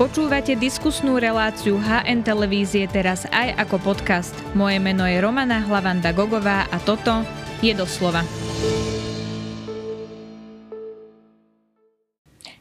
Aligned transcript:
Počúvate 0.00 0.56
diskusnú 0.56 1.20
reláciu 1.20 1.76
HN 1.76 2.24
Televízie 2.24 2.88
teraz 2.88 3.28
aj 3.28 3.52
ako 3.60 3.92
podcast. 3.92 4.32
Moje 4.56 4.80
meno 4.80 5.04
je 5.04 5.20
Romana 5.20 5.60
Hlavanda 5.60 6.16
Gogová 6.16 6.64
a 6.72 6.80
toto 6.80 7.20
je 7.60 7.76
doslova. 7.76 8.24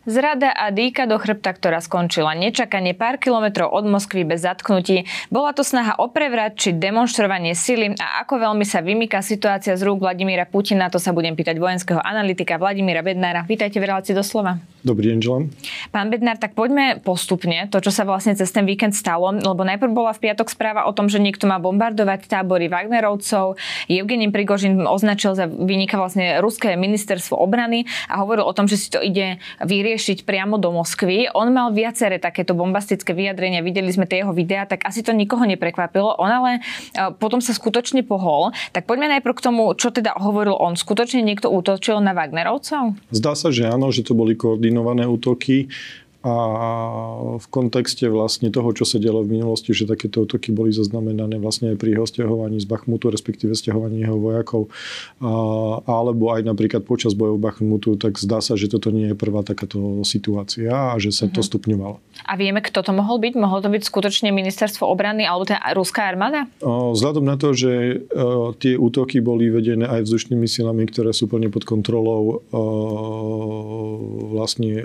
Zrada 0.04 0.52
a 0.52 0.68
dýka 0.68 1.08
do 1.08 1.16
chrbta, 1.16 1.56
ktorá 1.56 1.80
skončila 1.80 2.36
nečakanie 2.36 2.92
pár 2.92 3.16
kilometrov 3.24 3.72
od 3.72 3.88
Moskvy 3.88 4.28
bez 4.28 4.44
zatknutí. 4.44 5.08
Bola 5.32 5.56
to 5.56 5.64
snaha 5.64 5.96
o 5.96 6.12
prevrat 6.12 6.60
či 6.60 6.76
demonstrovanie 6.76 7.56
sily 7.56 7.96
a 8.04 8.20
ako 8.20 8.52
veľmi 8.52 8.68
sa 8.68 8.84
vymýka 8.84 9.24
situácia 9.24 9.80
z 9.80 9.88
rúk 9.88 10.04
Vladimíra 10.04 10.44
Putina, 10.44 10.92
to 10.92 11.00
sa 11.00 11.16
budem 11.16 11.40
pýtať 11.40 11.56
vojenského 11.56 12.04
analytika 12.04 12.60
Vladimíra 12.60 13.00
Bednára. 13.00 13.48
Vítajte 13.48 13.80
v 13.80 13.96
relácii 13.96 14.12
doslova. 14.12 14.60
Dobrý 14.80 15.12
deň, 15.12 15.20
želám. 15.20 15.44
Pán 15.92 16.08
Bednár, 16.08 16.40
tak 16.40 16.56
poďme 16.56 17.04
postupne, 17.04 17.68
to, 17.68 17.84
čo 17.84 17.92
sa 17.92 18.08
vlastne 18.08 18.32
cez 18.32 18.48
ten 18.48 18.64
víkend 18.64 18.96
stalo, 18.96 19.28
lebo 19.36 19.68
najprv 19.68 19.92
bola 19.92 20.16
v 20.16 20.32
piatok 20.32 20.48
správa 20.48 20.88
o 20.88 20.96
tom, 20.96 21.12
že 21.12 21.20
niekto 21.20 21.52
má 21.52 21.60
bombardovať 21.60 22.32
tábory 22.32 22.72
Wagnerovcov. 22.72 23.60
Evgenin 23.92 24.32
Prigožin 24.32 24.80
označil 24.88 25.36
za 25.36 25.52
vynika 25.52 26.00
vlastne 26.00 26.40
ruské 26.40 26.80
ministerstvo 26.80 27.36
obrany 27.36 27.92
a 28.08 28.24
hovoril 28.24 28.48
o 28.48 28.56
tom, 28.56 28.72
že 28.72 28.80
si 28.80 28.88
to 28.88 29.04
ide 29.04 29.44
vyriešiť 29.60 30.24
priamo 30.24 30.56
do 30.56 30.72
Moskvy. 30.72 31.28
On 31.36 31.52
mal 31.52 31.76
viaceré 31.76 32.16
takéto 32.16 32.56
bombastické 32.56 33.12
vyjadrenia, 33.12 33.60
videli 33.60 33.92
sme 33.92 34.08
tie 34.08 34.24
jeho 34.24 34.32
videá, 34.32 34.64
tak 34.64 34.88
asi 34.88 35.04
to 35.04 35.12
nikoho 35.12 35.44
neprekvapilo. 35.44 36.16
On 36.24 36.32
ale 36.32 36.64
e, 36.96 37.12
potom 37.20 37.44
sa 37.44 37.52
skutočne 37.52 38.08
pohol. 38.08 38.56
Tak 38.72 38.88
poďme 38.88 39.12
najprv 39.20 39.36
k 39.36 39.44
tomu, 39.44 39.76
čo 39.76 39.92
teda 39.92 40.16
hovoril 40.16 40.56
on. 40.56 40.80
Skutočne 40.80 41.20
niekto 41.20 41.52
útočil 41.52 42.00
na 42.00 42.16
Wagnerovcov? 42.16 42.96
Zdá 43.12 43.36
sa, 43.36 43.52
že 43.52 43.68
áno, 43.68 43.92
že 43.92 44.08
to 44.08 44.16
boli 44.16 44.40
koordinácie 44.40 44.69
koordinované 44.70 45.08
útoky 45.08 45.68
a 46.20 46.36
v 47.40 47.48
kontexte 47.48 48.04
vlastne 48.12 48.52
toho, 48.52 48.76
čo 48.76 48.84
sa 48.84 49.00
dialo 49.00 49.24
v 49.24 49.40
minulosti, 49.40 49.72
že 49.72 49.88
takéto 49.88 50.28
útoky 50.28 50.52
boli 50.52 50.76
zaznamenané 50.76 51.40
vlastne 51.40 51.72
aj 51.72 51.80
pri 51.80 51.96
jeho 51.96 52.04
stiahovaní 52.04 52.60
z 52.60 52.68
Bachmutu, 52.68 53.08
respektíve 53.08 53.56
stiahovaní 53.56 54.04
jeho 54.04 54.20
vojakov, 54.20 54.68
a, 55.24 55.32
alebo 55.88 56.36
aj 56.36 56.44
napríklad 56.44 56.84
počas 56.84 57.16
bojov 57.16 57.40
Bachmutu, 57.40 57.96
tak 57.96 58.20
zdá 58.20 58.44
sa, 58.44 58.60
že 58.60 58.68
toto 58.68 58.92
nie 58.92 59.12
je 59.12 59.16
prvá 59.16 59.48
takáto 59.48 59.80
situácia 60.04 60.92
a 60.92 61.00
že 61.00 61.16
sa 61.16 61.32
uh-huh. 61.32 61.40
to 61.40 61.42
mhm. 61.42 61.48
stupňovalo. 61.48 61.96
A 62.28 62.36
vieme, 62.36 62.60
kto 62.60 62.84
to 62.84 62.92
mohol 62.92 63.16
byť? 63.16 63.34
Mohol 63.40 63.60
to 63.64 63.70
byť 63.72 63.84
skutočne 63.88 64.36
ministerstvo 64.36 64.84
obrany 64.84 65.24
alebo 65.24 65.48
tá 65.48 65.56
ruská 65.72 66.12
armáda? 66.12 66.52
Vzhľadom 66.60 67.24
na 67.24 67.40
to, 67.40 67.56
že 67.56 68.04
tie 68.60 68.76
útoky 68.76 69.24
boli 69.24 69.48
vedené 69.48 69.88
aj 69.88 70.04
vzdušnými 70.04 70.44
silami, 70.52 70.84
ktoré 70.92 71.16
sú 71.16 71.32
plne 71.32 71.48
pod 71.48 71.64
kontrolou 71.64 72.44
vlastne 74.36 74.84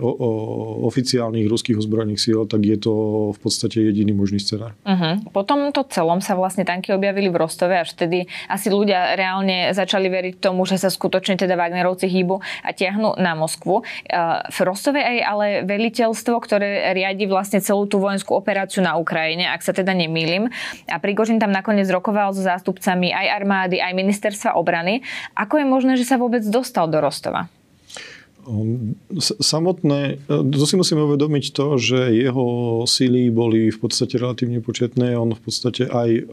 oficiálne 0.84 1.23
oficiálnych 1.24 1.48
ruských 1.48 1.80
ozbrojených 1.80 2.20
síl, 2.20 2.44
tak 2.44 2.60
je 2.60 2.76
to 2.76 2.92
v 3.32 3.38
podstate 3.40 3.80
jediný 3.80 4.12
možný 4.12 4.36
scenár. 4.36 4.76
Uh-huh. 4.84 5.24
Po 5.32 5.40
tomto 5.40 5.88
celom 5.88 6.20
sa 6.20 6.36
vlastne 6.36 6.68
tanky 6.68 6.92
objavili 6.92 7.32
v 7.32 7.40
Rostove, 7.40 7.72
až 7.72 7.96
vtedy 7.96 8.28
asi 8.52 8.68
ľudia 8.68 9.16
reálne 9.16 9.72
začali 9.72 10.12
veriť 10.12 10.34
tomu, 10.44 10.68
že 10.68 10.76
sa 10.76 10.92
skutočne 10.92 11.40
teda 11.40 11.56
Wagnerovci 11.56 12.04
hýbu 12.12 12.36
a 12.60 12.70
tiahnu 12.76 13.16
na 13.16 13.32
Moskvu. 13.32 13.80
V 14.52 14.58
Rostove 14.60 15.00
aj 15.00 15.16
ale 15.24 15.46
veliteľstvo, 15.64 16.36
ktoré 16.44 16.92
riadi 16.92 17.24
vlastne 17.24 17.64
celú 17.64 17.88
tú 17.88 17.96
vojenskú 17.96 18.36
operáciu 18.36 18.84
na 18.84 19.00
Ukrajine, 19.00 19.48
ak 19.48 19.64
sa 19.64 19.72
teda 19.72 19.96
nemýlim. 19.96 20.52
A 20.92 21.00
Prigožin 21.00 21.40
tam 21.40 21.54
nakoniec 21.54 21.88
rokoval 21.88 22.36
so 22.36 22.44
zástupcami 22.44 23.16
aj 23.16 23.26
armády, 23.40 23.80
aj 23.80 23.96
ministerstva 23.96 24.60
obrany. 24.60 25.00
Ako 25.32 25.56
je 25.62 25.66
možné, 25.66 25.92
že 25.96 26.04
sa 26.04 26.20
vôbec 26.20 26.44
dostal 26.44 26.84
do 26.90 27.00
Rostova? 27.00 27.48
Samotné, 29.20 30.20
to 30.28 30.64
si 30.68 30.76
musíme 30.76 31.00
uvedomiť 31.08 31.56
to, 31.56 31.80
že 31.80 32.12
jeho 32.12 32.46
síly 32.84 33.32
boli 33.32 33.72
v 33.72 33.78
podstate 33.80 34.20
relatívne 34.20 34.60
početné. 34.60 35.16
On 35.16 35.32
v 35.32 35.42
podstate 35.42 35.88
aj 35.88 36.28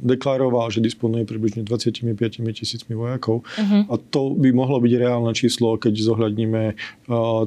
deklaroval, 0.00 0.72
že 0.72 0.80
disponuje 0.84 1.28
približne 1.28 1.64
25 1.64 2.16
tisícmi 2.56 2.92
vojakov. 2.96 3.44
Uh-huh. 3.44 3.82
A 3.88 3.94
to 4.00 4.32
by 4.32 4.52
mohlo 4.52 4.80
byť 4.80 4.92
reálne 4.96 5.32
číslo, 5.36 5.76
keď 5.76 6.00
zohľadníme 6.00 6.62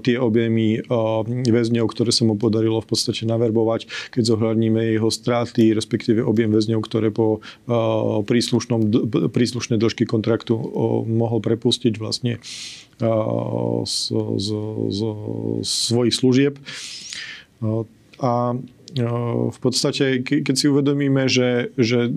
tie 0.05 0.15
objemy 0.17 0.81
väzňov, 1.49 1.85
ktoré 1.89 2.13
sa 2.13 2.25
mu 2.29 2.37
podarilo 2.37 2.81
v 2.81 2.89
podstate 2.93 3.25
naverbovať, 3.25 4.13
keď 4.13 4.23
zohľadníme 4.33 4.81
jeho 4.93 5.09
straty, 5.09 5.73
respektíve 5.73 6.21
objem 6.21 6.53
väzňov, 6.53 6.81
ktoré 6.85 7.09
po 7.09 7.41
príslušnom, 8.29 8.89
príslušnej 9.33 9.81
dĺžky 9.81 10.05
kontraktu 10.05 10.53
mohol 11.09 11.39
prepustiť 11.41 11.97
vlastne 11.97 12.37
z, 13.83 13.95
z, 14.37 14.47
z 14.89 14.99
svojich 15.63 16.15
služieb. 16.15 16.55
A 18.19 18.55
v 19.49 19.57
podstate, 19.57 20.21
keď 20.21 20.53
si 20.53 20.69
uvedomíme, 20.69 21.25
že, 21.25 21.73
že 21.81 22.13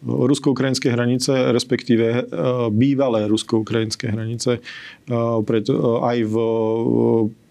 rusko-ukrajinské 0.00 0.88
hranice, 0.88 1.52
respektíve 1.52 2.24
bývalé 2.72 3.28
rusko-ukrajinské 3.28 4.16
hranice, 4.16 4.64
aj 6.00 6.18
v 6.24 6.36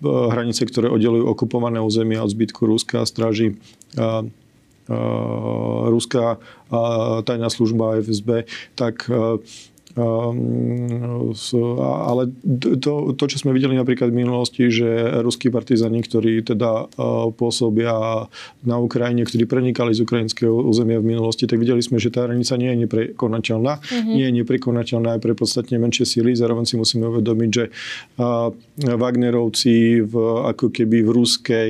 hranice, 0.01 0.61
ktoré 0.65 0.89
oddelujú 0.89 1.29
okupované 1.29 1.77
územia 1.77 2.25
od 2.25 2.33
zbytku 2.33 2.65
Ruska, 2.65 3.05
stráži 3.05 3.61
ruská 5.93 6.41
tajná 7.21 7.49
služba 7.53 8.01
FSB, 8.01 8.49
tak 8.73 9.05
ale 11.79 12.23
to, 12.83 13.15
to, 13.15 13.23
čo 13.31 13.37
sme 13.39 13.55
videli 13.55 13.79
napríklad 13.79 14.11
v 14.11 14.19
minulosti, 14.27 14.67
že 14.67 15.23
ruskí 15.23 15.47
partizani, 15.47 16.03
ktorí 16.03 16.43
teda 16.43 16.91
e, 16.91 17.31
pôsobia 17.31 18.27
na 18.67 18.75
Ukrajine, 18.75 19.23
ktorí 19.23 19.47
prenikali 19.47 19.95
z 19.95 20.03
ukrajinského 20.03 20.51
územia 20.51 20.99
v 20.99 21.15
minulosti, 21.15 21.47
tak 21.47 21.63
videli 21.63 21.79
sme, 21.79 21.95
že 21.95 22.11
tá 22.11 22.27
hranica 22.27 22.59
nie 22.59 22.75
je 22.75 22.77
neprekonateľná. 22.83 23.73
Mm-hmm. 23.79 24.13
Nie 24.19 24.25
je 24.27 24.37
neprekonateľná 24.43 25.15
aj 25.15 25.21
pre 25.23 25.31
podstatne 25.31 25.79
menšie 25.79 26.03
síly. 26.03 26.35
Zároveň 26.35 26.67
si 26.67 26.75
musíme 26.75 27.07
uvedomiť, 27.07 27.49
že 27.55 27.71
Wagnerovci 28.75 30.03
v, 30.03 30.13
ako 30.51 30.75
keby 30.75 31.07
v 31.07 31.09
ruskej 31.15 31.69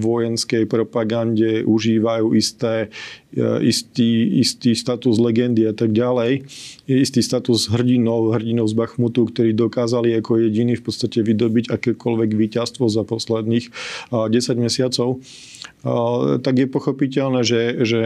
vojenskej 0.00 0.64
propagande 0.64 1.60
užívajú 1.68 2.32
isté 2.32 2.88
istý, 3.62 4.42
istý 4.42 4.74
status 4.74 5.22
legendy 5.22 5.62
a 5.70 5.74
tak 5.74 5.94
ďalej, 5.94 6.42
istý 6.90 7.22
status 7.22 7.70
hrdinov, 7.70 8.34
hrdinov 8.34 8.66
z 8.66 8.74
Bachmutu, 8.74 9.30
ktorí 9.30 9.54
dokázali 9.54 10.18
ako 10.18 10.42
jediní 10.42 10.74
v 10.74 10.82
podstate 10.82 11.22
vydobiť 11.22 11.70
akékoľvek 11.70 12.30
víťazstvo 12.34 12.90
za 12.90 13.06
posledných 13.06 13.70
10 14.10 14.34
mesiacov, 14.58 15.22
tak 16.42 16.54
je 16.58 16.66
pochopiteľné, 16.66 17.40
že, 17.46 17.62
že 17.86 18.02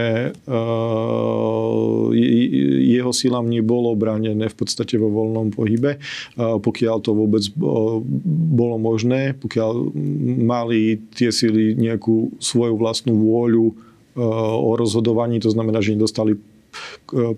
jeho 2.85 3.13
silám 3.17 3.49
nebolo 3.51 3.97
bránené 3.97 4.47
v 4.47 4.57
podstate 4.57 4.95
vo 5.01 5.09
voľnom 5.11 5.51
pohybe, 5.51 5.99
pokiaľ 6.39 6.97
to 7.01 7.17
vôbec 7.17 7.43
bolo 8.55 8.77
možné, 8.77 9.35
pokiaľ 9.41 9.91
mali 10.45 11.01
tie 11.17 11.33
sily 11.33 11.75
nejakú 11.75 12.37
svoju 12.39 12.77
vlastnú 12.79 13.17
vôľu 13.17 13.94
o 14.19 14.71
rozhodovaní, 14.79 15.41
to 15.43 15.51
znamená, 15.51 15.83
že 15.83 15.95
nedostali 15.99 16.39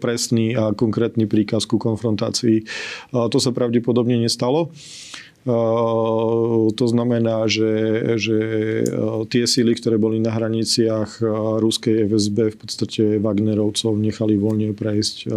presný 0.00 0.56
a 0.56 0.72
konkrétny 0.72 1.28
príkaz 1.28 1.68
ku 1.68 1.76
konfrontácii. 1.76 2.64
To 3.12 3.36
sa 3.36 3.52
pravdepodobne 3.52 4.16
nestalo. 4.16 4.72
To 5.46 6.84
znamená, 6.90 7.46
že, 7.46 7.70
že 8.18 8.38
tie 9.30 9.46
síly, 9.46 9.78
ktoré 9.78 9.94
boli 9.94 10.18
na 10.18 10.34
hraniciach 10.34 11.22
ruskej 11.62 12.10
FSB, 12.10 12.38
v 12.50 12.58
podstate 12.58 13.02
Wagnerovcov 13.22 13.94
nechali 13.94 14.34
voľne 14.34 14.74
prejsť 14.74 15.30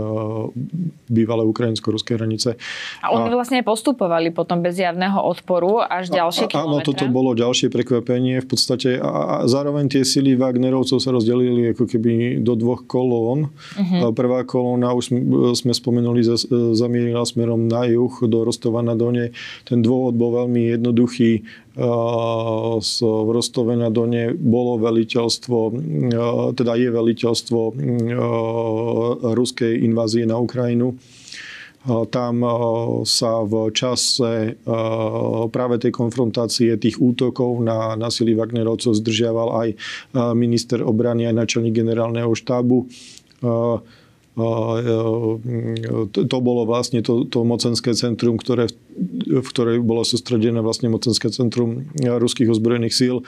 bývalé 1.06 1.44
ukrajinsko-ruské 1.46 2.18
hranice. 2.18 2.58
A 3.06 3.14
oni 3.14 3.30
a, 3.30 3.38
vlastne 3.38 3.62
postupovali 3.62 4.34
potom 4.34 4.66
bez 4.66 4.82
javného 4.82 5.22
odporu 5.22 5.86
až 5.86 6.10
ďalšie 6.10 6.50
kilometre? 6.50 6.74
Áno, 6.74 6.82
toto 6.82 7.06
bolo 7.14 7.38
ďalšie 7.38 7.70
prekvapenie. 7.70 8.42
V 8.42 8.48
podstate 8.50 8.98
a, 8.98 9.46
a 9.46 9.46
zároveň 9.46 9.94
tie 9.94 10.02
síly 10.02 10.34
Wagnerovcov 10.34 10.98
sa 10.98 11.14
rozdelili 11.14 11.78
ako 11.78 11.86
keby 11.86 12.42
do 12.42 12.58
dvoch 12.58 12.82
kolón. 12.90 13.54
Uh-huh. 13.78 14.10
Prvá 14.18 14.42
kolóna, 14.42 14.90
už 14.98 15.14
sme, 15.14 15.20
sme 15.54 15.74
spomenuli, 15.78 16.26
zamierila 16.74 17.22
smerom 17.30 17.70
na 17.70 17.86
juh 17.86 18.14
do 18.26 18.42
Rostova 18.42 18.82
na 18.82 18.98
Done. 18.98 19.30
Ten 19.70 19.86
dvo 19.86 19.99
dôvod 20.00 20.16
bol 20.16 20.32
veľmi 20.48 20.80
jednoduchý. 20.80 21.44
V 21.76 23.30
Rostove 23.36 23.76
na 23.76 23.92
Done 23.92 24.32
bolo 24.32 24.80
veliteľstvo, 24.80 25.76
teda 26.56 26.74
je 26.80 26.88
veliteľstvo 26.88 27.60
ruskej 29.36 29.84
invázie 29.84 30.24
na 30.24 30.40
Ukrajinu. 30.40 30.96
Tam 32.12 32.36
sa 33.04 33.44
v 33.44 33.72
čase 33.76 34.60
práve 35.52 35.76
tej 35.80 35.92
konfrontácie 35.92 36.76
tých 36.80 37.00
útokov 37.00 37.60
na, 37.60 37.96
sily 38.08 38.36
Wagnerovcov 38.36 38.96
zdržiaval 39.00 39.50
aj 39.68 39.70
minister 40.36 40.80
obrany, 40.84 41.28
aj 41.28 41.36
načelník 41.44 41.76
generálneho 41.76 42.32
štábu 42.36 42.88
to 46.10 46.38
bolo 46.40 46.64
vlastne 46.64 47.04
to, 47.04 47.28
to 47.28 47.44
mocenské 47.44 47.92
centrum, 47.94 48.40
ktoré, 48.40 48.72
v 49.28 49.48
ktorej 49.52 49.84
bolo 49.84 50.08
sústredené 50.08 50.64
vlastne 50.64 50.88
mocenské 50.88 51.28
centrum 51.30 51.92
ruských 52.00 52.50
ozbrojených 52.50 52.96
síl 52.96 53.22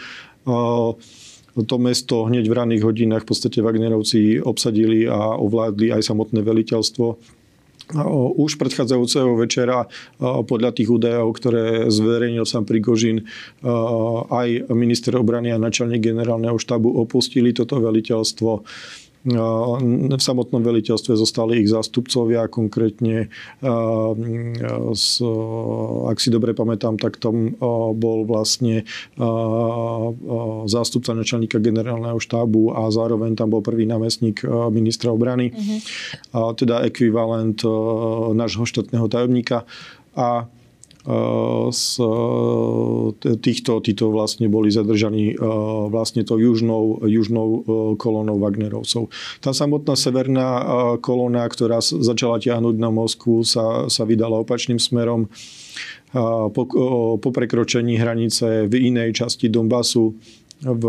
to 1.52 1.76
mesto 1.76 2.32
hneď 2.32 2.48
v 2.48 2.56
ranných 2.56 2.84
hodinách 2.88 3.28
v 3.28 3.30
podstate 3.36 3.60
Wagnerovci 3.60 4.40
obsadili 4.40 5.04
a 5.04 5.36
ovládli 5.36 5.92
aj 5.92 6.08
samotné 6.08 6.40
veliteľstvo. 6.48 7.08
Už 8.40 8.56
predchádzajúceho 8.56 9.36
večera 9.36 9.84
podľa 10.22 10.72
tých 10.72 10.88
údajov, 10.88 11.36
ktoré 11.36 11.92
zverejnil 11.92 12.48
sám 12.48 12.64
Prigožin, 12.64 13.28
aj 14.32 14.72
minister 14.72 15.12
obrany 15.20 15.52
a 15.52 15.60
načelník 15.60 16.00
generálneho 16.00 16.56
štábu 16.56 16.88
opustili 16.88 17.52
toto 17.52 17.84
veliteľstvo 17.84 18.64
v 19.22 20.18
samotnom 20.18 20.66
veliteľstve 20.66 21.14
zostali 21.14 21.62
ich 21.62 21.70
zástupcovia, 21.70 22.50
konkrétne, 22.50 23.30
ak 26.10 26.18
si 26.18 26.30
dobre 26.34 26.58
pamätám, 26.58 26.98
tak 26.98 27.22
tam 27.22 27.54
bol 27.94 28.26
vlastne 28.26 28.82
zástupca 30.66 31.14
načelníka 31.14 31.62
generálneho 31.62 32.18
štábu 32.18 32.74
a 32.74 32.90
zároveň 32.90 33.38
tam 33.38 33.54
bol 33.54 33.62
prvý 33.62 33.86
námestník 33.86 34.42
ministra 34.74 35.14
obrany, 35.14 35.54
uh-huh. 35.54 36.58
teda 36.58 36.82
ekvivalent 36.90 37.62
nášho 38.34 38.66
štátneho 38.66 39.06
tajomníka. 39.06 39.70
A 40.18 40.50
z 41.72 41.86
týchto, 43.42 43.82
títo 43.82 44.14
vlastne 44.14 44.46
boli 44.46 44.70
zadržaní 44.70 45.34
vlastne 45.90 46.22
to 46.22 46.38
južnou, 46.38 47.02
južnou 47.02 47.66
kolónou 47.98 48.38
Wagnerovcov. 48.38 49.10
Tá 49.42 49.50
samotná 49.50 49.98
severná 49.98 50.50
kolóna, 51.02 51.50
ktorá 51.50 51.82
začala 51.82 52.38
tiahnuť 52.38 52.76
na 52.78 52.94
Moskvu, 52.94 53.42
sa, 53.42 53.90
sa 53.90 54.04
vydala 54.06 54.46
opačným 54.46 54.78
smerom 54.78 55.26
po, 56.54 56.64
po 57.18 57.30
prekročení 57.34 57.98
hranice 57.98 58.68
v 58.68 58.94
inej 58.94 59.26
časti 59.26 59.48
Donbasu 59.48 60.14
v 60.62 60.84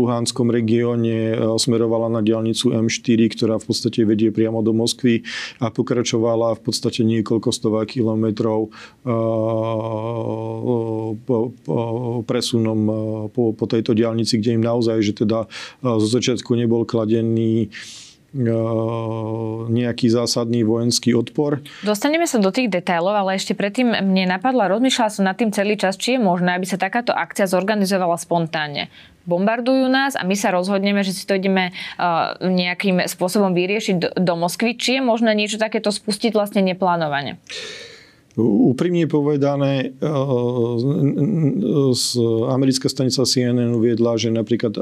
Luhánskom 0.00 0.48
regióne 0.48 1.36
smerovala 1.60 2.08
na 2.08 2.20
diálnicu 2.24 2.72
M4, 2.72 3.28
ktorá 3.36 3.60
v 3.60 3.68
podstate 3.68 4.04
vedie 4.08 4.32
priamo 4.32 4.64
do 4.64 4.72
Moskvy 4.72 5.24
a 5.60 5.68
pokračovala 5.68 6.56
v 6.56 6.60
podstate 6.64 7.04
niekoľko 7.04 7.48
stová 7.52 7.84
kilometrov 7.84 8.72
presunom 12.24 12.80
po, 13.32 13.52
po 13.52 13.64
tejto 13.68 13.92
diálnici, 13.92 14.40
kde 14.40 14.56
im 14.56 14.64
naozaj, 14.64 15.04
že 15.04 15.12
teda 15.24 15.44
zo 15.80 16.08
začiatku 16.08 16.56
nebol 16.56 16.88
kladený 16.88 17.68
nejaký 18.30 20.06
zásadný 20.06 20.62
vojenský 20.62 21.18
odpor. 21.18 21.58
Dostaneme 21.82 22.30
sa 22.30 22.38
do 22.38 22.54
tých 22.54 22.70
detailov, 22.70 23.18
ale 23.18 23.34
ešte 23.34 23.58
predtým 23.58 23.90
mne 23.90 24.30
napadla, 24.30 24.70
rozmýšľala 24.70 25.10
som 25.10 25.26
nad 25.26 25.34
tým 25.34 25.50
celý 25.50 25.74
čas, 25.74 25.98
či 25.98 26.14
je 26.14 26.22
možné, 26.22 26.54
aby 26.54 26.62
sa 26.62 26.78
takáto 26.78 27.10
akcia 27.10 27.50
zorganizovala 27.50 28.14
spontánne. 28.14 28.86
Bombardujú 29.26 29.90
nás 29.90 30.14
a 30.14 30.22
my 30.22 30.38
sa 30.38 30.54
rozhodneme, 30.54 31.02
že 31.02 31.10
si 31.10 31.26
to 31.26 31.34
ideme 31.34 31.74
nejakým 32.38 33.02
spôsobom 33.10 33.50
vyriešiť 33.50 33.96
do, 33.98 34.08
do 34.14 34.34
Moskvy. 34.38 34.78
Či 34.78 34.98
je 34.98 35.02
možné 35.02 35.34
niečo 35.34 35.58
takéto 35.58 35.90
spustiť 35.90 36.30
vlastne 36.30 36.62
neplánovane? 36.62 37.42
Úprimne 38.38 39.10
povedané, 39.10 39.90
z 41.90 42.06
americká 42.46 42.86
stanica 42.86 43.26
CNN 43.26 43.74
uviedla, 43.74 44.14
že 44.14 44.30
napríklad 44.30 44.78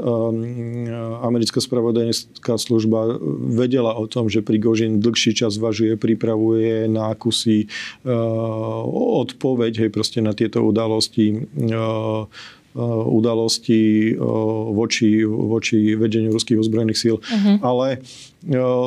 americká 1.25 1.57
spravodajská 1.57 2.61
služba 2.61 3.17
vedela 3.49 3.97
o 3.97 4.05
tom, 4.05 4.29
že 4.29 4.45
Prigožin 4.45 5.01
dlhší 5.01 5.33
čas 5.33 5.57
zvažuje, 5.57 5.97
pripravuje 5.97 6.85
na 6.85 7.09
akúsi 7.09 7.65
odpoveď 9.25 9.85
hej, 9.85 9.89
proste 9.89 10.21
na 10.21 10.37
tieto 10.37 10.61
udalosti 10.61 11.49
udalosti 12.77 14.13
voči, 14.73 15.25
voči 15.25 15.97
vedeniu 15.97 16.29
ruských 16.29 16.61
ozbrojených 16.61 16.99
síl. 16.99 17.17
Uh-huh. 17.17 17.57
Ale 17.65 18.05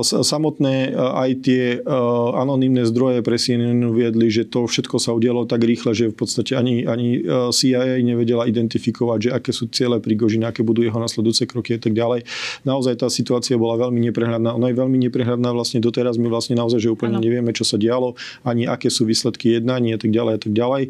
samotné 0.03 0.97
aj 0.97 1.31
tie 1.45 1.85
anonimné 2.33 2.89
zdroje 2.89 3.21
pre 3.21 3.37
CNN 3.37 3.85
uviedli, 3.85 4.33
že 4.33 4.49
to 4.49 4.65
všetko 4.65 4.97
sa 4.97 5.13
udialo 5.13 5.45
tak 5.45 5.61
rýchle, 5.61 5.93
že 5.93 6.09
v 6.09 6.17
podstate 6.17 6.57
ani, 6.57 6.89
ani 6.89 7.21
CIA 7.53 8.01
nevedela 8.01 8.49
identifikovať, 8.49 9.19
že 9.29 9.31
aké 9.35 9.51
sú 9.53 9.69
ciele 9.69 10.01
Prigožina, 10.01 10.55
aké 10.55 10.65
budú 10.65 10.81
jeho 10.81 10.97
nasledujúce 10.97 11.45
kroky 11.45 11.77
a 11.77 11.81
tak 11.83 11.93
ďalej. 11.93 12.25
Naozaj 12.65 13.05
tá 13.05 13.13
situácia 13.13 13.61
bola 13.61 13.77
veľmi 13.77 14.01
neprehľadná. 14.09 14.57
Ona 14.57 14.73
je 14.73 14.77
veľmi 14.79 14.99
neprehľadná 15.11 15.53
vlastne 15.53 15.85
doteraz. 15.85 16.17
My 16.17 16.33
vlastne 16.33 16.57
naozaj, 16.57 16.89
že 16.89 16.95
úplne 16.95 17.21
ano. 17.21 17.25
nevieme, 17.27 17.53
čo 17.53 17.69
sa 17.69 17.77
dialo, 17.77 18.17
ani 18.49 18.65
aké 18.65 18.89
sú 18.89 19.05
výsledky 19.05 19.61
jednání 19.61 19.93
a 19.93 19.99
tak 20.01 20.17
ďalej 20.17 20.33
a 20.33 20.41
tak 20.41 20.53
ďalej. 20.57 20.83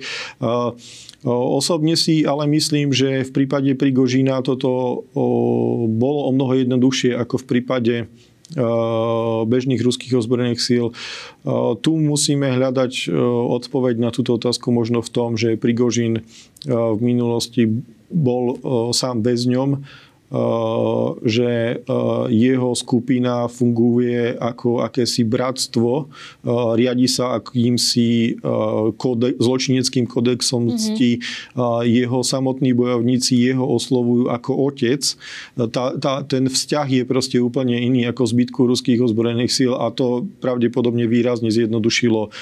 Osobne 1.22 1.94
si 1.94 2.26
ale 2.26 2.50
myslím, 2.50 2.81
že 2.90 3.22
v 3.22 3.30
prípade 3.30 3.70
Prigožína 3.78 4.42
toto 4.42 5.06
bolo 5.86 6.20
o 6.26 6.30
mnoho 6.34 6.58
jednoduchšie 6.58 7.14
ako 7.14 7.38
v 7.38 7.46
prípade 7.46 7.94
bežných 9.48 9.80
ruských 9.80 10.12
ozbrojených 10.12 10.60
síl. 10.60 10.86
Tu 11.80 11.92
musíme 11.96 12.52
hľadať 12.52 13.08
odpoveď 13.48 13.94
na 13.96 14.10
túto 14.12 14.36
otázku 14.36 14.68
možno 14.68 15.00
v 15.00 15.10
tom, 15.14 15.40
že 15.40 15.56
Prigožín 15.56 16.26
v 16.66 17.00
minulosti 17.00 17.70
bol 18.12 18.60
sám 18.92 19.24
väzňom 19.24 19.86
že 21.28 21.50
eh, 21.76 22.24
jeho 22.32 22.72
skupina 22.72 23.44
funguje 23.52 24.32
ako 24.40 24.80
akési 24.80 25.28
bratstvo, 25.28 26.08
eh, 26.08 26.50
riadi 26.78 27.04
sa 27.04 27.36
akýmsi 27.36 28.40
kode, 28.96 29.36
zločineckým 29.36 30.08
kodexom 30.08 30.68
mm-hmm. 30.68 30.78
cti, 30.78 31.12
jeho 31.84 32.20
samotní 32.24 32.72
bojovníci 32.72 33.34
jeho 33.36 33.64
oslovujú 33.66 34.30
ako 34.30 34.50
otec. 34.70 35.02
Tá, 35.72 35.94
tá, 35.96 36.12
ten 36.24 36.48
vzťah 36.48 36.88
je 36.88 37.02
proste 37.04 37.36
úplne 37.38 37.76
iný 37.76 38.08
ako 38.08 38.28
zbytku 38.28 38.60
ruských 38.68 39.02
ozbrojených 39.02 39.52
síl 39.52 39.72
a 39.74 39.90
to 39.92 40.26
pravdepodobne 40.40 41.04
výrazne 41.10 41.50
zjednodušilo 41.52 42.32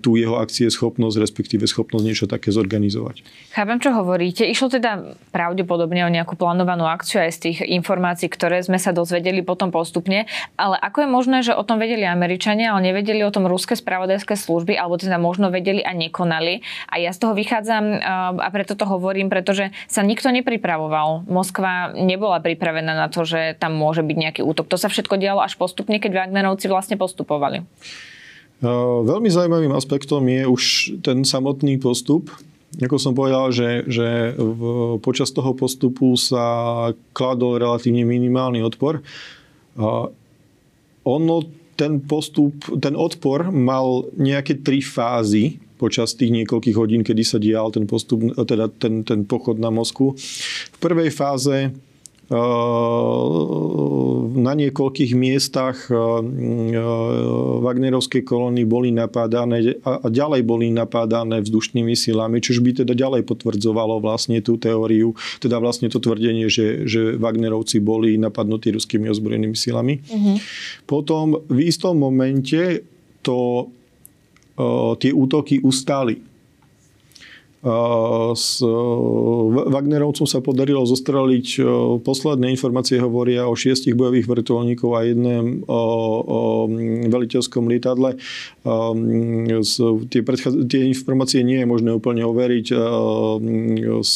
tú 0.00 0.10
jeho 0.20 0.36
akcie 0.38 0.68
schopnosť, 0.70 1.16
respektíve 1.20 1.64
schopnosť 1.66 2.04
niečo 2.04 2.26
také 2.30 2.52
zorganizovať. 2.54 3.24
Chápem, 3.54 3.78
čo 3.80 3.90
hovoríte. 3.94 4.44
Išlo 4.46 4.68
teda 4.70 5.16
pravdepodobne 5.34 6.04
o 6.04 6.10
nejakú 6.12 6.38
plánovanú 6.38 6.86
akciu 6.86 7.23
aj 7.26 7.32
z 7.34 7.42
tých 7.50 7.58
informácií, 7.64 8.28
ktoré 8.28 8.60
sme 8.60 8.76
sa 8.76 8.92
dozvedeli 8.92 9.40
potom 9.40 9.72
postupne. 9.72 10.28
Ale 10.60 10.76
ako 10.78 11.04
je 11.04 11.08
možné, 11.08 11.38
že 11.40 11.56
o 11.56 11.64
tom 11.64 11.80
vedeli 11.80 12.04
Američania, 12.04 12.76
ale 12.76 12.92
nevedeli 12.92 13.24
o 13.24 13.32
tom 13.32 13.48
ruské 13.48 13.74
spravodajské 13.74 14.36
služby, 14.36 14.76
alebo 14.76 15.00
teda 15.00 15.16
možno 15.16 15.48
vedeli 15.48 15.80
a 15.80 15.96
nekonali. 15.96 16.60
A 16.92 17.00
ja 17.00 17.10
z 17.10 17.18
toho 17.24 17.32
vychádzam 17.32 17.84
eh, 17.96 18.00
a 18.40 18.48
preto 18.52 18.76
to 18.76 18.84
hovorím, 18.84 19.32
pretože 19.32 19.72
sa 19.88 20.04
nikto 20.04 20.28
nepripravoval. 20.28 21.26
Moskva 21.26 21.96
nebola 21.96 22.44
pripravená 22.44 22.92
na 22.94 23.08
to, 23.08 23.24
že 23.24 23.56
tam 23.56 23.74
môže 23.74 24.04
byť 24.04 24.16
nejaký 24.16 24.42
útok. 24.44 24.68
To 24.70 24.76
sa 24.76 24.92
všetko 24.92 25.16
dialo 25.16 25.40
až 25.40 25.56
postupne, 25.56 25.96
keď 25.96 26.28
Wagnerovci 26.28 26.68
vlastne 26.68 27.00
postupovali. 27.00 27.64
Eh, 28.64 28.98
veľmi 29.04 29.28
zaujímavým 29.28 29.74
aspektom 29.76 30.24
je 30.24 30.42
už 30.48 30.62
ten 31.04 31.26
samotný 31.26 31.76
postup, 31.76 32.32
ako 32.80 32.96
som 32.98 33.14
povedal, 33.14 33.54
že, 33.54 33.86
že 33.86 34.34
v, 34.34 34.62
počas 34.98 35.30
toho 35.30 35.54
postupu 35.54 36.18
sa 36.18 36.90
kladol 37.14 37.62
relatívne 37.62 38.02
minimálny 38.02 38.64
odpor. 38.66 39.04
A 39.78 40.10
ono, 41.04 41.36
ten 41.74 42.02
postup, 42.02 42.54
ten 42.78 42.94
odpor 42.94 43.50
mal 43.50 44.06
nejaké 44.14 44.62
tri 44.62 44.82
fázy 44.82 45.62
počas 45.74 46.14
tých 46.14 46.30
niekoľkých 46.30 46.76
hodín, 46.78 47.02
kedy 47.02 47.22
sa 47.26 47.38
dial 47.42 47.68
ten 47.74 47.84
postup, 47.84 48.32
teda 48.46 48.70
ten, 48.78 49.02
ten 49.02 49.26
pochod 49.26 49.58
na 49.58 49.68
Moskvu. 49.74 50.14
V 50.16 50.78
prvej 50.78 51.10
fáze 51.10 51.74
na 54.34 54.52
niekoľkých 54.58 55.12
miestach 55.14 55.86
Wagnerovskej 57.62 58.26
kolóny 58.26 58.66
boli 58.66 58.90
napádané 58.90 59.78
a 59.86 60.02
ďalej 60.10 60.42
boli 60.42 60.74
napádané 60.74 61.38
vzdušnými 61.46 61.94
silami, 61.94 62.42
čož 62.42 62.58
by 62.58 62.82
teda 62.82 62.98
ďalej 62.98 63.22
potvrdzovalo 63.22 64.02
vlastne 64.02 64.42
tú 64.42 64.58
teóriu, 64.58 65.14
teda 65.38 65.62
vlastne 65.62 65.86
to 65.86 66.02
tvrdenie, 66.02 66.50
že, 66.50 66.90
že 66.90 67.14
Wagnerovci 67.14 67.78
boli 67.78 68.18
napadnutí 68.18 68.74
ruskými 68.74 69.06
ozbrojenými 69.14 69.54
silami. 69.54 70.02
Uh-huh. 70.02 70.36
Potom 70.90 71.38
v 71.46 71.70
istom 71.70 71.94
momente 71.94 72.82
to, 73.22 73.70
tie 74.98 75.10
útoky 75.14 75.62
ustali 75.62 76.33
s 78.36 78.60
Wagnerovcom 79.72 80.28
sa 80.28 80.44
podarilo 80.44 80.84
zostreliť, 80.84 81.64
posledné 82.04 82.52
informácie 82.52 83.00
hovoria 83.00 83.48
o 83.48 83.56
šiestich 83.56 83.96
bojových 83.96 84.28
vrtulníkov 84.28 84.90
a 84.92 85.08
jednom 85.08 85.64
o, 85.64 85.82
o 86.20 86.40
veliteľskom 87.08 87.64
lietadle. 87.72 88.20
Tie, 90.12 90.20
predchá... 90.20 90.52
tie 90.68 90.82
informácie 90.84 91.40
nie 91.40 91.64
je 91.64 91.70
možné 91.70 91.96
úplne 91.96 92.28
overiť. 92.28 92.76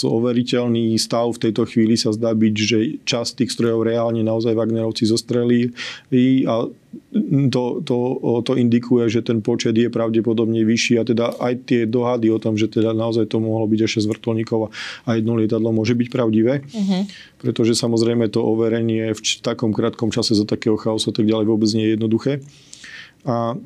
Overiteľný 0.05 0.93
stav 1.01 1.33
v 1.33 1.49
tejto 1.49 1.65
chvíli 1.65 1.97
sa 1.97 2.13
zdá 2.13 2.37
byť, 2.37 2.55
že 2.55 2.79
časť 3.09 3.41
tých 3.41 3.55
strojov 3.57 3.89
reálne 3.89 4.21
naozaj 4.21 4.53
Wagnerovci 4.53 5.09
zostrelili 5.09 5.73
a 6.45 6.69
to, 7.53 7.85
to, 7.85 7.97
to 8.45 8.53
indikuje, 8.57 9.09
že 9.13 9.21
ten 9.21 9.45
počet 9.45 9.77
je 9.77 9.93
pravdepodobne 9.93 10.65
vyšší 10.65 10.95
a 11.01 11.05
teda 11.05 11.37
aj 11.37 11.69
tie 11.69 11.81
dohady 11.85 12.33
o 12.33 12.41
tom, 12.41 12.57
že 12.57 12.69
teda 12.69 12.97
naozaj 12.97 13.29
to 13.29 13.41
mohlo 13.41 13.69
byť 13.69 13.81
až 13.85 13.91
6 14.01 14.13
vrtulníkov 14.13 14.73
a 15.05 15.09
jedno 15.17 15.37
lietadlo 15.37 15.69
môže 15.73 15.93
byť 15.93 16.09
pravdivé. 16.09 16.65
Uh-huh. 16.65 17.05
Pretože 17.41 17.77
samozrejme 17.77 18.33
to 18.33 18.41
overenie 18.41 19.13
v 19.13 19.21
takom 19.45 19.77
krátkom 19.77 20.09
čase 20.09 20.33
za 20.33 20.49
takého 20.49 20.81
chaosu 20.81 21.13
tak 21.13 21.29
ďalej 21.29 21.47
vôbec 21.49 21.69
nie 21.77 21.93
je 21.93 21.95
jednoduché. 21.97 22.33
A 23.29 23.57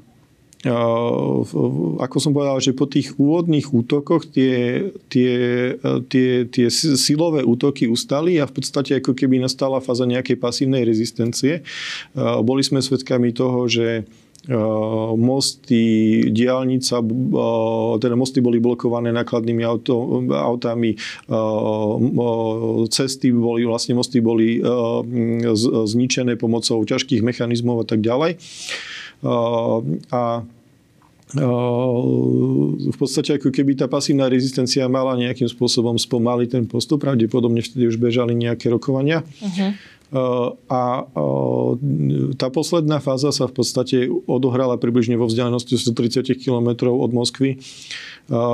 ako 0.62 2.16
som 2.22 2.30
povedal, 2.30 2.62
že 2.62 2.70
po 2.70 2.86
tých 2.86 3.18
úvodných 3.18 3.74
útokoch 3.74 4.30
tie, 4.30 4.86
tie, 5.10 5.34
tie, 6.06 6.28
tie 6.46 6.66
silové 6.70 7.42
útoky 7.42 7.90
ustali 7.90 8.38
a 8.38 8.46
v 8.46 8.54
podstate 8.54 9.02
ako 9.02 9.18
keby 9.18 9.42
nastala 9.42 9.82
fáza 9.82 10.06
nejakej 10.06 10.38
pasívnej 10.38 10.86
rezistencie. 10.86 11.66
Boli 12.14 12.62
sme 12.62 12.78
svedkami 12.78 13.34
toho, 13.34 13.66
že 13.66 14.06
mosty, 15.18 16.26
diálnica, 16.34 16.98
teda 18.02 18.14
mosty 18.18 18.38
boli 18.42 18.58
blokované 18.58 19.14
nákladnými 19.14 19.62
auto, 19.62 20.26
autami, 20.34 20.98
cesty 22.90 23.30
boli, 23.30 23.62
vlastne 23.62 23.94
mosty 23.94 24.18
boli 24.18 24.58
zničené 25.86 26.34
pomocou 26.34 26.82
ťažkých 26.82 27.22
mechanizmov 27.22 27.82
a 27.82 27.86
tak 27.86 28.02
ďalej 28.02 28.38
a 29.22 30.42
v 31.32 32.96
podstate 32.98 33.40
ako 33.40 33.48
keby 33.48 33.72
tá 33.72 33.88
pasívna 33.88 34.28
rezistencia 34.28 34.84
mala 34.84 35.16
nejakým 35.16 35.48
spôsobom 35.48 35.96
spomaliť 35.96 36.48
ten 36.60 36.64
postup, 36.68 37.00
pravdepodobne 37.00 37.64
vtedy 37.64 37.88
už 37.88 37.96
bežali 37.96 38.36
nejaké 38.36 38.68
rokovania. 38.68 39.24
Uh-huh. 39.40 39.72
A 40.68 41.08
tá 42.36 42.52
posledná 42.52 43.00
fáza 43.00 43.32
sa 43.32 43.48
v 43.48 43.56
podstate 43.56 44.12
odohrala 44.28 44.76
približne 44.76 45.16
vo 45.16 45.24
vzdialenosti 45.24 45.80
130 45.80 46.36
km 46.36 46.92
od 46.92 47.16
Moskvy, 47.16 47.56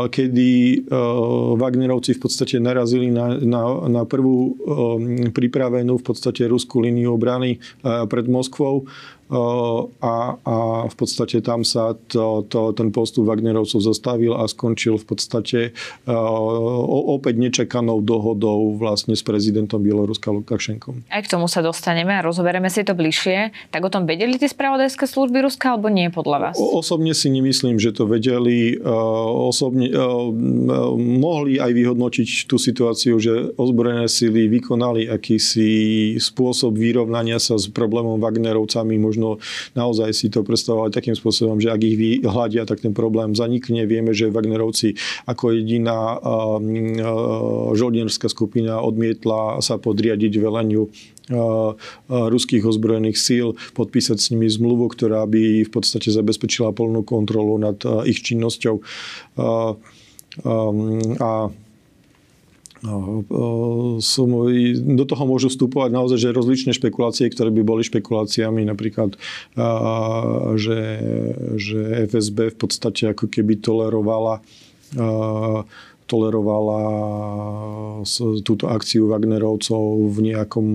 kedy 0.07 0.51
Wagnerovci 1.59 2.15
v 2.15 2.21
podstate 2.23 2.63
narazili 2.63 3.11
na, 3.11 3.35
na, 3.43 3.63
na 3.91 4.03
prvú 4.07 4.55
pripravenú 5.35 5.99
v 5.99 6.05
podstate 6.07 6.47
ruskú 6.47 6.79
líniu 6.79 7.19
obrany 7.19 7.59
pred 7.83 8.31
Moskvou 8.31 8.87
a, 9.28 10.40
a 10.40 10.56
v 10.88 10.97
podstate 10.97 11.44
tam 11.44 11.61
sa 11.66 11.92
to, 12.08 12.49
to, 12.49 12.73
ten 12.73 12.88
postup 12.88 13.28
Wagnerovcov 13.28 13.85
zastavil 13.85 14.32
a 14.32 14.49
skončil 14.49 14.97
v 14.97 15.04
podstate 15.04 15.61
opäť 16.08 17.35
nečakanou 17.37 18.00
dohodou 18.00 18.76
vlastne 18.78 19.12
s 19.12 19.20
prezidentom 19.20 19.85
Bieloruska 19.85 20.32
Lukašenkom. 20.32 21.04
Aj 21.12 21.20
k 21.20 21.28
tomu 21.28 21.50
sa 21.50 21.61
dostaneme 21.61 22.16
a 22.16 22.25
rozoberieme 22.25 22.70
si 22.70 22.87
to 22.87 22.97
bližšie. 22.97 23.52
Tak 23.68 23.85
o 23.85 23.90
tom 23.92 24.08
vedeli 24.08 24.40
tie 24.40 24.49
spravodajské 24.49 25.04
služby 25.04 25.44
Ruska 25.44 25.76
alebo 25.76 25.92
nie 25.92 26.08
podľa 26.08 26.38
vás? 26.50 26.54
O, 26.56 26.78
osobne 26.80 27.12
si 27.12 27.28
nemyslím, 27.28 27.76
že 27.82 27.92
to 27.92 28.08
vedeli. 28.08 28.78
Osobne 28.80 29.90
mohli 30.97 31.61
aj 31.61 31.70
vyhodnotiť 31.75 32.49
tú 32.49 32.56
situáciu, 32.56 33.18
že 33.20 33.52
ozbrojené 33.58 34.06
sily 34.08 34.49
vykonali 34.49 35.11
akýsi 35.11 35.68
spôsob 36.23 36.78
vyrovnania 36.78 37.42
sa 37.42 37.58
s 37.58 37.66
problémom 37.66 38.23
Wagnerovcami, 38.23 38.94
možno 38.97 39.18
možno 39.19 39.43
naozaj 39.75 40.15
si 40.15 40.31
to 40.31 40.47
predstavovali 40.47 40.95
takým 40.95 41.19
spôsobom, 41.19 41.59
že 41.59 41.75
ak 41.75 41.83
ich 41.83 41.99
vyhľadia, 41.99 42.63
tak 42.63 42.79
ten 42.87 42.95
problém 42.95 43.35
zanikne. 43.35 43.83
Vieme, 43.91 44.15
že 44.15 44.31
Wagnerovci 44.31 44.95
ako 45.27 45.59
jediná 45.59 46.23
žoldnierská 47.75 48.31
skupina 48.31 48.79
odmietla 48.79 49.59
sa 49.59 49.83
podriadiť 49.83 50.39
veleniu 50.39 50.87
ruských 52.09 52.65
ozbrojených 52.65 53.19
síl, 53.19 53.59
podpísať 53.77 54.17
s 54.17 54.31
nimi 54.33 54.49
zmluvu, 54.49 54.89
ktorá 54.95 55.27
by 55.29 55.67
v 55.67 55.71
podstate 55.75 56.09
zabezpečila 56.15 56.73
plnú 56.73 57.05
kontrolu 57.05 57.59
nad 57.59 57.77
ich 58.07 58.23
činnosťou. 58.25 58.81
A 61.19 61.31
No, 62.78 63.26
do 64.87 65.04
toho 65.04 65.25
môžu 65.26 65.50
vstupovať 65.50 65.90
naozaj 65.90 66.18
že 66.23 66.37
rozličné 66.37 66.70
špekulácie, 66.78 67.26
ktoré 67.26 67.50
by 67.50 67.62
boli 67.66 67.82
špekuláciami, 67.82 68.62
napríklad, 68.70 69.18
že, 70.54 70.80
že 71.58 71.78
FSB 72.06 72.54
v 72.54 72.58
podstate 72.58 73.11
ako 73.11 73.26
keby 73.26 73.58
tolerovala 73.58 74.42
tolerovala 76.08 76.80
túto 78.40 78.64
akciu 78.64 79.12
Wagnerovcov 79.12 80.08
v 80.08 80.32
nejakom, 80.32 80.68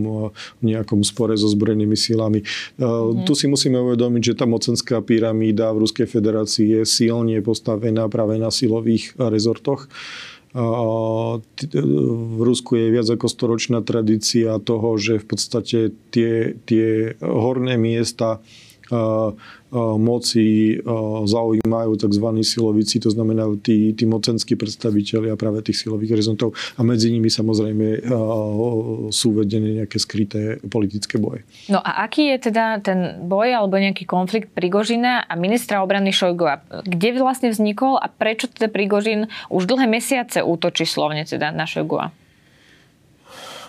v 0.62 0.64
nejakom 0.64 1.02
spore 1.02 1.34
so 1.34 1.50
zbrojenými 1.50 1.98
silami. 1.98 2.46
Mm. 2.78 3.26
Tu 3.26 3.34
si 3.34 3.50
musíme 3.50 3.82
uvedomiť, 3.82 4.22
že 4.22 4.38
tá 4.38 4.46
mocenská 4.46 5.02
pyramída 5.02 5.74
v 5.74 5.90
Ruskej 5.90 6.06
federácii 6.06 6.80
je 6.80 6.82
silne 6.86 7.42
postavená 7.42 8.06
práve 8.14 8.38
na 8.38 8.54
silových 8.54 9.18
rezortoch. 9.18 9.90
V 10.54 12.40
Rusku 12.46 12.78
je 12.78 12.94
viac 12.94 13.10
ako 13.10 13.26
storočná 13.26 13.82
tradícia 13.82 14.62
toho, 14.62 15.02
že 15.02 15.18
v 15.18 15.26
podstate 15.26 15.80
tie, 16.14 16.54
tie 16.70 17.18
horné 17.26 17.74
miesta 17.82 18.38
moci 19.74 20.78
zaujímajú 21.26 21.92
tzv. 21.98 22.28
silovici, 22.46 23.02
to 23.02 23.10
znamená 23.10 23.50
tí, 23.58 23.90
tí 23.98 24.06
mocenskí 24.06 24.54
predstaviteľi 24.54 25.34
a 25.34 25.40
práve 25.40 25.66
tých 25.66 25.82
silových 25.82 26.14
horizontov 26.14 26.54
a 26.78 26.86
medzi 26.86 27.10
nimi 27.10 27.32
samozrejme 27.32 28.06
sú 29.10 29.34
vedené 29.34 29.82
nejaké 29.82 29.98
skryté 29.98 30.62
politické 30.70 31.18
boje. 31.18 31.42
No 31.74 31.82
a 31.82 32.06
aký 32.06 32.38
je 32.38 32.54
teda 32.54 32.86
ten 32.86 33.26
boj 33.26 33.50
alebo 33.50 33.82
nejaký 33.82 34.06
konflikt 34.06 34.54
Prigožina 34.54 35.26
a 35.26 35.34
ministra 35.34 35.82
obrany 35.82 36.14
Šojgova? 36.14 36.86
Kde 36.86 37.18
vlastne 37.18 37.50
vznikol 37.50 37.98
a 37.98 38.06
prečo 38.12 38.46
teda 38.46 38.70
Prigožin 38.70 39.26
už 39.50 39.66
dlhé 39.66 39.90
mesiace 39.90 40.46
útočí 40.46 40.86
slovne 40.86 41.26
teda 41.26 41.50
na 41.50 41.66
Šojgova? 41.66 42.14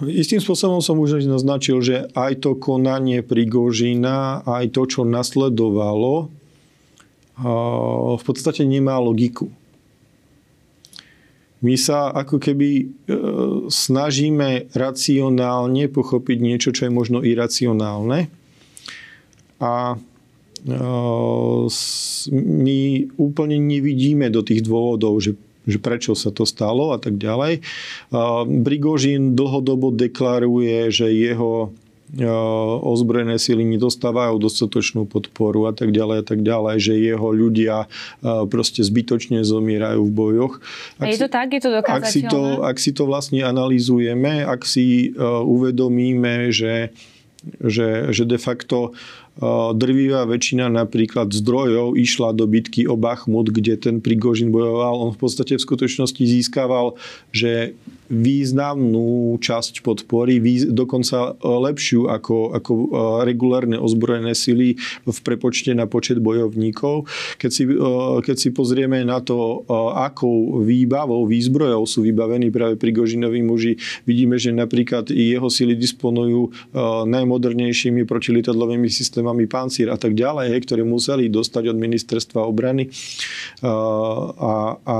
Istým 0.02 0.42
spôsobom 0.42 0.82
som 0.82 0.98
už 0.98 1.22
naznačil, 1.26 1.78
že 1.78 2.10
aj 2.18 2.42
to 2.42 2.58
konanie 2.58 3.22
Prigožina, 3.22 4.42
aj 4.42 4.74
to, 4.74 4.82
čo 4.90 5.00
nasledovalo, 5.06 6.32
v 8.14 8.22
podstate 8.22 8.62
nemá 8.62 8.98
logiku. 8.98 9.50
My 11.64 11.80
sa 11.80 12.12
ako 12.12 12.36
keby 12.36 12.70
e, 12.76 12.84
snažíme 13.72 14.68
racionálne 14.76 15.88
pochopiť 15.88 16.38
niečo, 16.44 16.76
čo 16.76 16.86
je 16.86 16.92
možno 16.92 17.24
iracionálne. 17.24 18.28
A 19.64 19.96
e, 19.96 19.98
my 22.36 22.80
úplne 23.16 23.56
nevidíme 23.56 24.28
do 24.28 24.44
tých 24.44 24.60
dôvodov, 24.60 25.24
že 25.24 25.40
že 25.64 25.78
prečo 25.80 26.12
sa 26.12 26.28
to 26.28 26.44
stalo 26.44 26.92
a 26.92 26.98
tak 27.00 27.16
ďalej. 27.16 27.64
Brigožín 28.46 29.32
dlhodobo 29.32 29.90
deklaruje, 29.90 30.92
že 30.92 31.08
jeho 31.10 31.72
ozbrojené 32.84 33.42
síly 33.42 33.66
nedostávajú 33.74 34.38
dostatočnú 34.38 35.02
podporu 35.08 35.66
a 35.66 35.74
tak 35.74 35.90
ďalej 35.90 36.16
a 36.22 36.24
tak 36.24 36.46
ďalej, 36.46 36.76
že 36.78 36.94
jeho 36.94 37.28
ľudia 37.34 37.90
proste 38.22 38.86
zbytočne 38.86 39.42
zomierajú 39.42 40.04
v 40.04 40.12
bojoch. 40.14 40.62
Ak 41.02 41.10
je 41.10 41.18
to 41.18 41.26
tak? 41.32 41.50
Je 41.50 41.58
to 41.64 41.74
dokázateľné? 41.74 42.06
Ak 42.06 42.14
si 42.14 42.22
to, 42.22 42.40
ak 42.62 42.76
si 42.78 42.90
to 42.94 43.02
vlastne 43.08 43.42
analýzujeme, 43.42 44.46
ak 44.46 44.62
si 44.62 45.10
uvedomíme, 45.26 46.54
že, 46.54 46.94
že, 47.58 48.14
že 48.14 48.22
de 48.22 48.38
facto 48.38 48.94
drvivá 49.74 50.30
väčšina 50.30 50.70
napríklad 50.70 51.34
zdrojov 51.34 51.98
išla 51.98 52.30
do 52.38 52.46
bitky 52.46 52.86
o 52.86 52.94
Bachmut, 52.94 53.50
kde 53.50 53.74
ten 53.74 53.98
Prigožin 53.98 54.54
bojoval. 54.54 55.02
On 55.02 55.10
v 55.10 55.18
podstate 55.18 55.58
v 55.58 55.66
skutočnosti 55.66 56.22
získaval, 56.22 56.94
že 57.34 57.74
významnú 58.04 59.34
časť 59.40 59.80
podpory, 59.80 60.38
dokonca 60.70 61.34
lepšiu 61.40 62.06
ako, 62.06 62.52
ako 62.52 62.72
regulárne 63.24 63.80
ozbrojené 63.80 64.36
sily 64.36 64.76
v 65.08 65.18
prepočte 65.24 65.72
na 65.72 65.88
počet 65.88 66.20
bojovníkov. 66.20 67.08
Keď 67.40 67.50
si, 67.50 67.64
keď 68.22 68.36
si 68.36 68.52
pozrieme 68.52 69.02
na 69.08 69.24
to, 69.24 69.64
akou 69.96 70.60
výbavou, 70.62 71.24
výzbrojou 71.24 71.88
sú 71.88 72.04
vybavení 72.04 72.52
práve 72.52 72.76
Prigožinoví 72.76 73.40
muži, 73.40 73.80
vidíme, 74.04 74.36
že 74.36 74.52
napríklad 74.52 75.08
jeho 75.08 75.48
sily 75.48 75.72
disponujú 75.72 76.52
najmodernejšími 77.08 78.04
protilietadlovými 78.04 78.92
systémami 78.92 79.23
Pancír 79.48 79.88
a 79.88 79.96
tak 79.96 80.12
ďalej, 80.12 80.60
ktoré 80.68 80.84
museli 80.84 81.32
dostať 81.32 81.72
od 81.72 81.78
ministerstva 81.80 82.44
obrany. 82.44 82.92
A, 83.64 84.76
a 84.76 84.96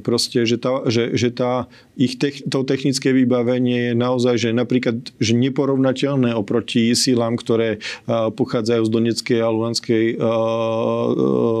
proste, 0.00 0.48
že 0.48 0.56
tá, 0.56 0.88
že, 0.88 1.12
že 1.12 1.28
tá 1.28 1.68
ich 1.98 2.14
tech, 2.16 2.46
to 2.46 2.62
technické 2.62 3.10
vybavenie 3.10 3.90
je 3.90 3.94
naozaj, 3.98 4.34
že 4.38 4.50
napríklad 4.54 5.10
že 5.18 5.34
neporovnateľné 5.34 6.30
oproti 6.30 6.94
sílám, 6.94 7.34
ktoré 7.34 7.82
pochádzajú 8.08 8.82
z 8.86 8.90
Donetskej 8.94 9.38
a 9.42 9.50
Luhanskej 9.50 10.04
uh, 10.14 10.28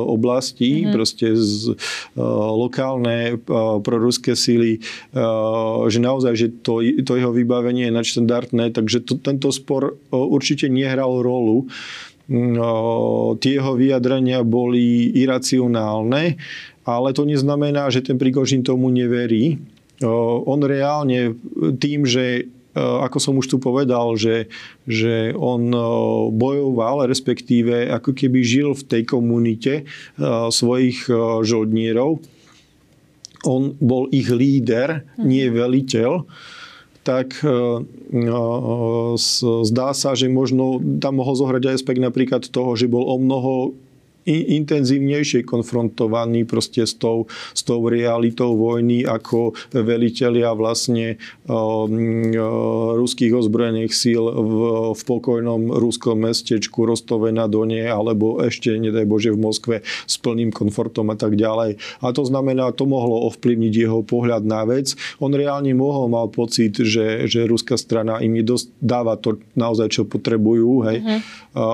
oblasti, 0.06 0.86
mm-hmm. 0.86 0.94
proste 0.94 1.34
z 1.34 1.74
lokálne 2.54 3.42
proruské 3.82 4.38
síly, 4.38 4.78
že 5.88 5.98
naozaj, 5.98 6.32
že 6.38 6.48
to, 6.62 6.80
to 7.02 7.12
jeho 7.18 7.34
vybavenie 7.34 7.90
je 7.90 7.96
nadštandardné, 7.98 8.70
takže 8.70 9.02
to, 9.02 9.18
tento 9.18 9.50
spor 9.50 9.98
určite 10.14 10.70
nehral 10.70 11.18
rolu 11.18 11.66
tie 13.40 13.52
jeho 13.56 13.72
vyjadrenia 13.72 14.44
boli 14.44 15.08
iracionálne, 15.16 16.36
ale 16.84 17.08
to 17.16 17.24
neznamená, 17.24 17.88
že 17.88 18.04
ten 18.04 18.20
Prigožin 18.20 18.60
tomu 18.60 18.92
neverí. 18.92 19.56
On 20.44 20.60
reálne 20.60 21.34
tým, 21.80 22.04
že 22.04 22.52
ako 22.78 23.18
som 23.18 23.34
už 23.40 23.48
tu 23.50 23.56
povedal, 23.58 24.14
že, 24.14 24.46
že 24.86 25.32
on 25.34 25.72
bojoval, 26.36 27.08
respektíve 27.08 27.90
ako 27.90 28.14
keby 28.14 28.44
žil 28.44 28.76
v 28.76 28.86
tej 28.86 29.02
komunite 29.08 29.88
svojich 30.52 31.08
žoldnierov. 31.42 32.22
On 33.48 33.72
bol 33.80 34.06
ich 34.12 34.28
líder, 34.30 35.08
nie 35.18 35.48
veliteľ 35.48 36.28
tak 37.08 37.40
zdá 39.64 39.88
sa, 39.96 40.12
že 40.12 40.28
možno 40.28 40.76
tam 41.00 41.16
mohol 41.24 41.40
zohrať 41.40 41.72
aj 41.72 41.76
aspekt 41.80 42.04
napríklad 42.04 42.44
toho, 42.44 42.76
že 42.76 42.84
bol 42.84 43.08
o 43.08 43.16
mnoho 43.16 43.72
intenzívnejšie 44.28 45.46
konfrontovaní 45.46 46.42
proste 46.44 46.84
s 46.84 46.98
tou, 46.98 47.30
s 47.54 47.62
tou 47.62 47.86
realitou 47.86 48.58
vojny 48.58 49.06
ako 49.06 49.54
velitelia 49.72 50.52
vlastne 50.52 51.16
uh, 51.46 51.86
ruských 52.98 53.32
ozbrojených 53.32 53.92
síl 53.94 54.24
v, 54.26 54.52
v 54.92 55.00
pokojnom 55.06 55.70
ruskom 55.78 56.26
mestečku 56.26 56.82
Rostove 56.82 57.30
na 57.30 57.46
Donie 57.46 57.86
alebo 57.86 58.42
ešte, 58.42 58.74
nedaj 58.74 59.06
Bože, 59.06 59.30
v 59.30 59.40
Moskve 59.40 59.76
s 59.84 60.14
plným 60.18 60.50
komfortom 60.50 61.08
a 61.12 61.16
tak 61.16 61.38
ďalej. 61.38 61.78
A 62.02 62.10
to 62.10 62.26
znamená, 62.26 62.74
to 62.74 62.88
mohlo 62.88 63.28
ovplyvniť 63.30 63.72
jeho 63.72 64.02
pohľad 64.02 64.42
na 64.42 64.66
vec. 64.66 64.98
On 65.22 65.30
reálne 65.30 65.70
mohol 65.76 66.10
mal 66.10 66.26
pocit, 66.26 66.74
že, 66.80 67.30
že 67.30 67.46
ruská 67.46 67.78
strana 67.78 68.18
im 68.18 68.34
dáva 68.82 69.14
to 69.18 69.38
naozaj, 69.54 69.88
čo 69.92 70.02
potrebujú. 70.08 70.86
Hej. 70.88 70.98
Uh-huh. 71.02 71.20
A, 71.58 71.64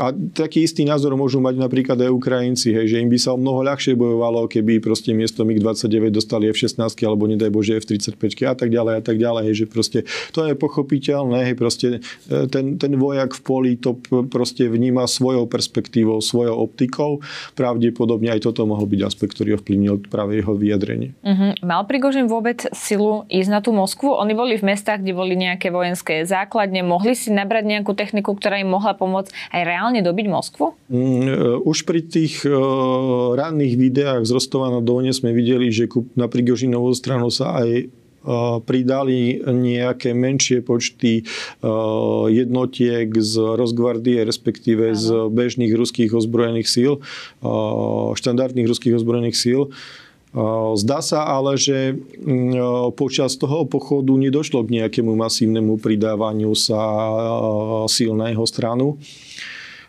a 0.00 0.04
taký 0.36 0.64
istý 0.64 0.84
názor 0.84 1.16
môžu 1.16 1.40
mať 1.40 1.56
napríklad 1.56 1.83
napríklad 1.84 2.08
aj 2.08 2.16
Ukrajinci, 2.16 2.72
hej, 2.72 2.86
že 2.88 2.96
im 3.04 3.12
by 3.12 3.18
sa 3.20 3.36
o 3.36 3.38
mnoho 3.38 3.60
ľahšie 3.60 3.92
bojovalo, 3.92 4.48
keby 4.48 4.80
proste 4.80 5.12
miesto 5.12 5.44
MiG-29 5.44 6.08
dostali 6.08 6.48
F-16 6.48 6.80
alebo 7.04 7.28
nedaj 7.28 7.52
Bože 7.52 7.76
F-35 7.76 8.24
a 8.48 8.56
tak 8.56 8.72
ďalej 8.72 8.94
a 8.96 9.02
tak 9.04 9.20
ďalej, 9.20 9.52
hej, 9.52 9.54
že 9.60 9.66
proste 9.68 9.98
to 10.32 10.48
je 10.48 10.56
pochopiteľné, 10.56 11.52
hej, 11.52 11.56
proste 11.60 12.00
e, 12.32 12.48
ten, 12.48 12.80
ten 12.80 12.96
vojak 12.96 13.36
v 13.36 13.40
poli 13.44 13.70
to 13.76 14.00
proste 14.32 14.64
vníma 14.64 15.04
svojou 15.04 15.44
perspektívou, 15.44 16.24
svojou 16.24 16.56
optikou. 16.56 17.20
Pravdepodobne 17.52 18.32
aj 18.32 18.48
toto 18.48 18.64
mohol 18.64 18.88
byť 18.88 19.00
aspekt, 19.04 19.36
ktorý 19.36 19.60
ovplyvnil 19.60 20.08
práve 20.08 20.40
jeho 20.40 20.56
vyjadrenie. 20.56 21.12
Uh-huh. 21.20 21.52
Mal 21.60 21.84
Prigožin 21.84 22.32
vôbec 22.32 22.64
silu 22.72 23.28
ísť 23.28 23.50
na 23.52 23.60
tú 23.60 23.76
Moskvu? 23.76 24.08
Oni 24.08 24.32
boli 24.32 24.56
v 24.56 24.72
mestách, 24.72 25.04
kde 25.04 25.12
boli 25.12 25.36
nejaké 25.36 25.68
vojenské 25.68 26.24
základne, 26.24 26.80
mohli 26.80 27.12
si 27.12 27.28
nabrať 27.28 27.68
nejakú 27.68 27.92
techniku, 27.92 28.32
ktorá 28.32 28.56
im 28.56 28.72
mohla 28.72 28.96
pomôcť 28.96 29.52
aj 29.52 29.62
reálne 29.68 30.00
dobiť 30.00 30.26
Moskvu? 30.32 30.72
Mm, 30.88 31.63
už 31.64 31.88
pri 31.88 32.04
tých 32.04 32.44
uh, 32.44 32.52
ranných 33.32 33.74
videách 33.80 34.28
z 34.28 34.30
Rostova 34.36 34.68
na 34.68 34.84
Done 34.84 35.16
sme 35.16 35.32
videli, 35.32 35.72
že 35.72 35.88
na 36.12 36.28
Prigožinovú 36.28 36.92
stranu 36.92 37.32
sa 37.32 37.64
aj 37.64 37.70
e, 37.72 37.84
pridali 38.64 39.40
nejaké 39.40 40.12
menšie 40.12 40.60
počty 40.60 41.20
e, 41.20 41.22
jednotiek 42.28 43.08
z 43.16 43.32
rozgvardie, 43.56 44.20
respektíve 44.28 44.92
z 44.92 45.32
bežných 45.32 45.72
ruských 45.72 46.12
ozbrojených 46.12 46.68
síl, 46.68 46.92
štandardných 48.16 48.68
ruských 48.68 48.96
ozbrojených 49.00 49.36
síl. 49.36 49.72
Zdá 50.74 50.98
sa 50.98 51.30
ale, 51.30 51.54
že 51.54 51.94
počas 52.98 53.38
toho 53.38 53.70
pochodu 53.70 54.10
nedošlo 54.10 54.66
k 54.66 54.82
nejakému 54.82 55.14
masívnemu 55.14 55.78
pridávaniu 55.78 56.50
sa 56.58 56.82
síl 57.86 58.18
na 58.18 58.34
jeho 58.34 58.42
stranu. 58.42 58.98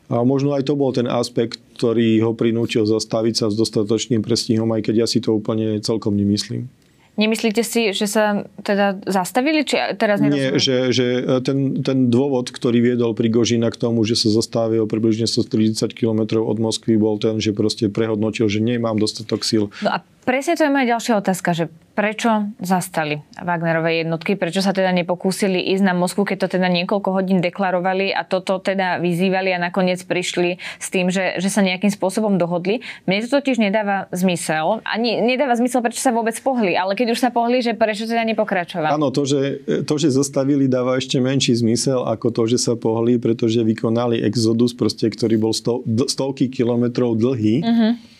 A 0.09 0.21
možno 0.21 0.53
aj 0.53 0.69
to 0.69 0.77
bol 0.77 0.93
ten 0.93 1.09
aspekt, 1.09 1.57
ktorý 1.77 2.21
ho 2.21 2.31
prinútil 2.37 2.85
zastaviť 2.85 3.33
sa 3.33 3.45
s 3.49 3.55
dostatočným 3.57 4.21
prestihom, 4.21 4.69
aj 4.71 4.85
keď 4.85 5.05
ja 5.05 5.07
si 5.09 5.19
to 5.19 5.33
úplne 5.33 5.81
celkom 5.81 6.13
nemyslím. 6.13 6.69
Nemyslíte 7.15 7.63
si, 7.63 7.95
že 7.95 8.11
sa 8.11 8.43
teda 8.59 8.99
zastavili? 9.07 9.63
Či 9.63 9.95
teraz 9.95 10.19
Nie, 10.19 10.59
že, 10.59 10.91
že 10.91 11.23
ten, 11.47 11.79
ten 11.79 12.11
dôvod, 12.11 12.51
ktorý 12.51 12.91
viedol 12.91 13.15
Prigožina 13.15 13.71
k 13.71 13.79
tomu, 13.79 14.03
že 14.03 14.19
sa 14.19 14.27
zastavil 14.35 14.83
približne 14.83 15.23
130 15.23 15.95
km 15.95 16.43
od 16.43 16.59
Moskvy, 16.59 16.99
bol 16.99 17.15
ten, 17.15 17.39
že 17.39 17.55
proste 17.55 17.87
prehodnotil, 17.87 18.51
že 18.51 18.59
nemám 18.59 18.99
dostatok 18.99 19.47
síl. 19.47 19.71
No 19.79 19.95
a 19.95 20.03
presne 20.27 20.59
to 20.59 20.67
je 20.67 20.71
moja 20.75 20.99
ďalšia 20.99 21.13
otázka, 21.23 21.55
že 21.55 21.65
prečo 21.95 22.51
zastali 22.59 23.23
Wagnerové 23.39 24.03
jednotky, 24.03 24.35
prečo 24.35 24.59
sa 24.59 24.75
teda 24.75 24.91
nepokúsili 24.91 25.63
ísť 25.73 25.83
na 25.87 25.95
Moskvu, 25.95 26.27
keď 26.27 26.45
to 26.45 26.47
teda 26.59 26.67
niekoľko 26.67 27.09
hodín 27.15 27.39
deklarovali 27.39 28.11
a 28.11 28.27
toto 28.27 28.59
teda 28.59 28.99
vyzývali 28.99 29.55
a 29.55 29.57
nakoniec 29.57 30.03
prišli 30.03 30.59
s 30.59 30.87
tým, 30.91 31.07
že, 31.07 31.39
že 31.39 31.47
sa 31.47 31.63
nejakým 31.63 31.89
spôsobom 31.89 32.35
dohodli. 32.35 32.83
Mne 33.07 33.23
to 33.25 33.39
totiž 33.39 33.57
nedáva 33.63 34.11
zmysel. 34.11 34.83
Ani 34.83 35.23
nedáva 35.23 35.55
zmysel, 35.55 35.79
prečo 35.79 36.03
sa 36.03 36.11
vôbec 36.11 36.35
pohli, 36.43 36.75
ale 36.75 36.99
keď 36.99 37.15
už 37.15 37.19
sa 37.23 37.31
pohli, 37.31 37.63
že 37.63 37.71
prečo 37.73 38.03
teda 38.03 38.27
nepokračovali. 38.27 38.91
Áno, 38.91 39.15
to 39.15 39.23
že, 39.23 39.63
to, 39.87 39.95
že 39.95 40.11
zastavili, 40.11 40.67
dáva 40.67 40.99
ešte 40.99 41.23
menší 41.23 41.55
zmysel 41.55 42.03
ako 42.03 42.35
to, 42.35 42.43
že 42.51 42.59
sa 42.59 42.75
pohli, 42.75 43.15
pretože 43.15 43.63
vykonali 43.63 44.19
exodus, 44.19 44.75
proste, 44.75 45.07
ktorý 45.07 45.39
bol 45.39 45.55
sto, 45.55 45.79
stovky 46.11 46.51
kilometrov 46.51 47.15
dlhý. 47.15 47.63
Uh-huh 47.63 48.14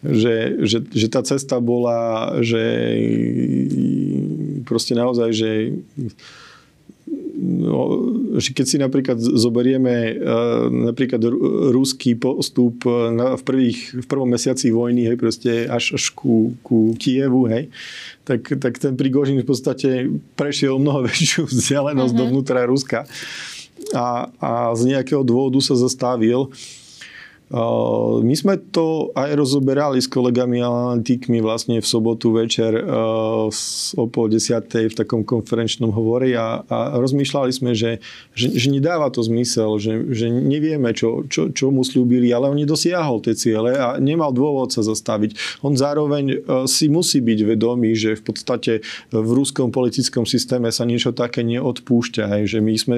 že, 0.00 0.64
že, 0.64 0.78
že 0.88 1.06
tá 1.12 1.20
cesta 1.20 1.60
bola, 1.60 2.32
že 2.40 2.64
proste 4.64 4.96
naozaj, 4.96 5.28
že 5.32 5.50
No, 7.40 7.96
že 8.36 8.52
keď 8.52 8.66
si 8.68 8.76
napríklad 8.76 9.16
zoberieme 9.16 10.12
uh, 10.12 10.68
napríklad 10.68 11.24
ruský 11.72 12.12
postup 12.12 12.84
na, 12.84 13.34
v, 13.40 13.42
prvých, 13.42 13.78
v 14.04 14.06
prvom 14.06 14.28
mesiaci 14.28 14.68
vojny, 14.68 15.08
hej, 15.08 15.16
proste 15.16 15.64
až, 15.64 15.96
až 15.96 16.12
ku, 16.12 16.52
ku 16.60 16.92
Kievu, 17.00 17.48
hej, 17.48 17.72
tak, 18.28 18.44
tak 18.60 18.76
ten 18.76 18.92
Prigožin 18.92 19.40
v 19.40 19.48
podstate 19.48 20.12
prešiel 20.36 20.76
mnoho 20.76 21.02
väčšiu 21.08 21.48
vzdialenosť 21.48 22.12
uh-huh. 22.12 22.28
dovnútra 22.28 22.68
Ruska 22.68 23.08
a, 23.96 24.28
a 24.36 24.50
z 24.76 24.94
nejakého 24.94 25.24
dôvodu 25.24 25.58
sa 25.64 25.74
zastavil. 25.74 26.52
My 27.50 28.34
sme 28.38 28.62
to 28.70 29.10
aj 29.18 29.34
rozoberali 29.34 29.98
s 29.98 30.06
kolegami 30.06 30.62
analytikmi 30.62 31.42
vlastne 31.42 31.82
v 31.82 31.86
sobotu 31.86 32.30
večer 32.30 32.78
o 32.78 34.04
pol 34.06 34.30
desiatej 34.30 34.94
v 34.94 34.94
takom 34.94 35.26
konferenčnom 35.26 35.90
hovore 35.90 36.30
a, 36.38 36.62
a 36.62 36.94
rozmýšľali 37.02 37.50
sme, 37.50 37.74
že, 37.74 37.98
že, 38.38 38.54
že 38.54 38.70
nedáva 38.70 39.10
to 39.10 39.26
zmysel, 39.26 39.82
že, 39.82 39.98
že 40.14 40.30
nevieme, 40.30 40.94
čo, 40.94 41.26
čo, 41.26 41.50
čo 41.50 41.74
mu 41.74 41.82
slúbili, 41.82 42.30
ale 42.30 42.46
on 42.46 42.54
nedosiahol 42.54 43.18
tie 43.18 43.34
ciele 43.34 43.74
a 43.74 43.98
nemal 43.98 44.30
dôvod 44.30 44.70
sa 44.70 44.86
zastaviť. 44.86 45.60
On 45.66 45.74
zároveň 45.74 46.46
si 46.70 46.86
musí 46.86 47.18
byť 47.18 47.38
vedomý, 47.50 47.98
že 47.98 48.14
v 48.14 48.30
podstate 48.30 48.72
v 49.10 49.30
ruskom 49.34 49.74
politickom 49.74 50.22
systéme 50.22 50.70
sa 50.70 50.86
niečo 50.86 51.10
také 51.10 51.42
neodpúšťa. 51.42 52.30
Hej, 52.30 52.42
že 52.54 52.58
my 52.62 52.74
sme 52.78 52.96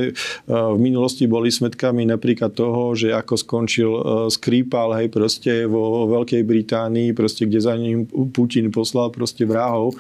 v 0.53 0.77
minulosti 0.77 1.25
boli 1.25 1.49
smetkami 1.49 2.05
napríklad 2.05 2.53
toho, 2.53 2.93
že 2.93 3.17
ako 3.17 3.35
skončil 3.41 3.91
Skripal, 4.43 4.99
hej, 4.99 5.07
proste 5.07 5.71
vo 5.71 6.11
Veľkej 6.11 6.43
Británii, 6.43 7.15
proste, 7.15 7.47
kde 7.47 7.63
za 7.63 7.79
ním 7.79 8.11
Putin 8.11 8.75
poslal 8.75 9.15
proste 9.15 9.47
vrahov. 9.47 9.95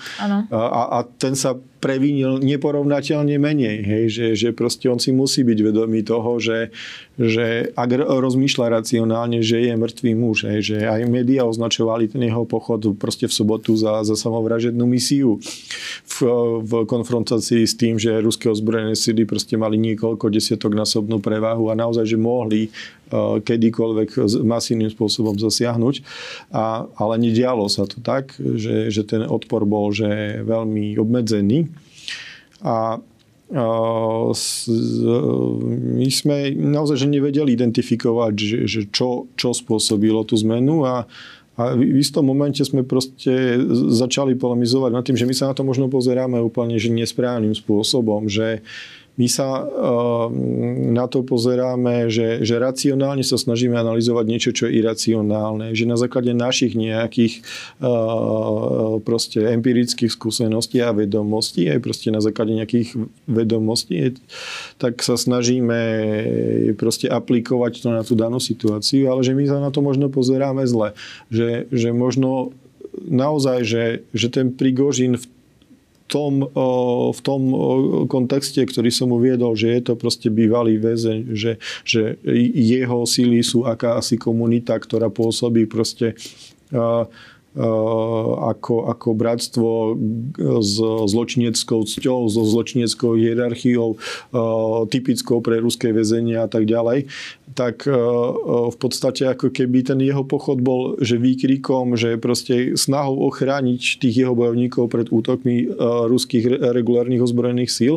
A, 0.50 0.98
a 0.98 1.06
ten 1.06 1.38
sa 1.38 1.54
previnil 1.82 2.38
neporovnateľne 2.38 3.34
menej. 3.42 3.78
Hej? 3.82 4.04
Že, 4.14 4.26
že 4.38 4.48
proste 4.54 4.86
on 4.86 5.02
si 5.02 5.10
musí 5.10 5.42
byť 5.42 5.58
vedomý 5.66 6.06
toho, 6.06 6.38
že, 6.38 6.70
že 7.18 7.74
ak 7.74 7.90
rozmýšľa 8.06 8.78
racionálne, 8.78 9.42
že 9.42 9.66
je 9.66 9.74
mŕtvý 9.74 10.12
muž. 10.14 10.46
Hej? 10.46 10.58
Že 10.62 10.76
aj 10.86 11.00
médiá 11.10 11.42
označovali 11.42 12.06
ten 12.06 12.22
jeho 12.22 12.46
pochod 12.46 12.78
proste 12.94 13.26
v 13.26 13.34
sobotu 13.34 13.74
za, 13.74 14.06
za 14.06 14.14
samovražednú 14.14 14.86
misiu 14.86 15.42
v, 16.06 16.16
v 16.62 16.72
konfrontácii 16.86 17.66
s 17.66 17.74
tým, 17.74 17.98
že 17.98 18.14
ruské 18.22 18.46
ozbrojené 18.46 18.94
sily 18.94 19.26
proste 19.26 19.58
mali 19.58 19.74
niekoľko 19.82 20.30
desiatok 20.30 20.78
násobnú 20.78 21.18
prevahu 21.18 21.66
a 21.66 21.74
naozaj, 21.74 22.06
že 22.06 22.14
mohli 22.14 22.70
kedykoľvek 23.44 24.16
masívnym 24.42 24.88
spôsobom 24.88 25.36
zasiahnuť. 25.36 26.00
A, 26.50 26.88
ale 26.96 27.14
nedialo 27.20 27.68
sa 27.68 27.84
to 27.84 28.00
tak, 28.00 28.34
že, 28.40 28.88
že 28.88 29.02
ten 29.04 29.22
odpor 29.22 29.68
bol 29.68 29.92
že 29.92 30.40
veľmi 30.42 30.96
obmedzený. 30.96 31.68
A 32.64 33.02
my 35.92 36.08
sme 36.08 36.56
naozaj 36.56 37.04
že 37.04 37.08
nevedeli 37.08 37.52
identifikovať, 37.52 38.32
že, 38.32 38.58
že 38.64 38.80
čo, 38.88 39.28
čo 39.36 39.52
spôsobilo 39.52 40.24
tú 40.24 40.40
zmenu 40.40 40.88
a, 40.88 41.04
a 41.60 41.62
v 41.76 42.00
istom 42.00 42.24
momente 42.24 42.64
sme 42.64 42.80
proste 42.80 43.60
začali 43.92 44.32
polemizovať 44.40 44.90
nad 44.96 45.04
tým, 45.04 45.20
že 45.20 45.28
my 45.28 45.34
sa 45.36 45.52
na 45.52 45.54
to 45.54 45.68
možno 45.68 45.92
pozeráme 45.92 46.40
úplne 46.40 46.80
že 46.80 46.88
nesprávnym 46.88 47.52
spôsobom, 47.52 48.24
že, 48.24 48.64
my 49.12 49.28
sa 49.28 49.68
na 50.88 51.04
to 51.04 51.20
pozeráme, 51.20 52.08
že, 52.08 52.40
že 52.40 52.56
racionálne 52.56 53.20
sa 53.20 53.36
snažíme 53.36 53.76
analyzovať 53.76 54.24
niečo, 54.24 54.50
čo 54.56 54.64
je 54.64 54.80
iracionálne. 54.80 55.76
Že 55.76 55.84
na 55.84 55.96
základe 56.00 56.32
našich 56.32 56.72
nejakých 56.72 57.44
proste 59.04 59.44
empirických 59.52 60.08
skúseností 60.08 60.80
a 60.80 60.96
vedomostí, 60.96 61.68
aj 61.68 61.84
proste 61.84 62.08
na 62.08 62.24
základe 62.24 62.56
nejakých 62.56 62.96
vedomostí, 63.28 64.16
tak 64.80 65.04
sa 65.04 65.20
snažíme 65.20 65.80
proste 66.80 67.12
aplikovať 67.12 67.84
to 67.84 67.88
na 67.92 68.02
tú 68.08 68.16
danú 68.16 68.40
situáciu, 68.40 69.12
ale 69.12 69.20
že 69.20 69.36
my 69.36 69.44
sa 69.44 69.60
na 69.60 69.68
to 69.68 69.84
možno 69.84 70.08
pozeráme 70.08 70.64
zle. 70.64 70.96
Že, 71.28 71.68
že 71.68 71.88
možno 71.92 72.56
naozaj, 72.96 73.58
že, 73.64 73.84
že 74.16 74.28
ten 74.32 74.52
Prigožin 74.52 75.20
v 75.20 75.24
tom, 76.12 76.34
v 77.08 77.20
tom 77.24 77.42
kontexte, 78.12 78.60
ktorý 78.60 78.92
som 78.92 79.08
uviedol, 79.16 79.56
že 79.56 79.72
je 79.72 79.80
to 79.88 79.94
proste 79.96 80.28
bývalý 80.28 80.76
väzeň, 80.76 81.32
že, 81.32 81.56
že 81.88 82.20
jeho 82.52 83.08
síly 83.08 83.40
sú 83.40 83.64
akási 83.64 84.20
komunita, 84.20 84.76
ktorá 84.76 85.08
pôsobí 85.08 85.64
proste 85.64 86.12
ako, 87.52 88.88
ako 88.88 89.08
bratstvo 89.12 89.70
s 90.64 90.74
zločineckou 91.12 91.84
cťou, 91.84 92.32
so 92.32 92.48
zločineckou 92.48 93.12
hierarchiou, 93.20 94.00
typickou 94.88 95.44
pre 95.44 95.60
ruské 95.60 95.92
väzenia 95.92 96.44
a 96.44 96.48
tak 96.48 96.64
ďalej 96.64 97.12
tak 97.52 97.84
e, 97.86 97.92
e, 97.92 97.96
v 98.72 98.76
podstate 98.80 99.28
ako 99.28 99.52
keby 99.52 99.84
ten 99.84 100.00
jeho 100.00 100.24
pochod 100.24 100.58
bol, 100.58 100.96
že 100.98 101.20
výkrikom, 101.20 101.94
že 101.94 102.16
proste 102.16 102.74
snahou 102.74 103.28
ochrániť 103.28 104.00
tých 104.00 104.24
jeho 104.24 104.32
bojovníkov 104.32 104.88
pred 104.88 105.06
útokmi 105.12 105.68
e, 105.68 105.76
ruských 106.08 106.72
regulárnych 106.72 107.20
ozbrojených 107.20 107.70
síl 107.70 107.94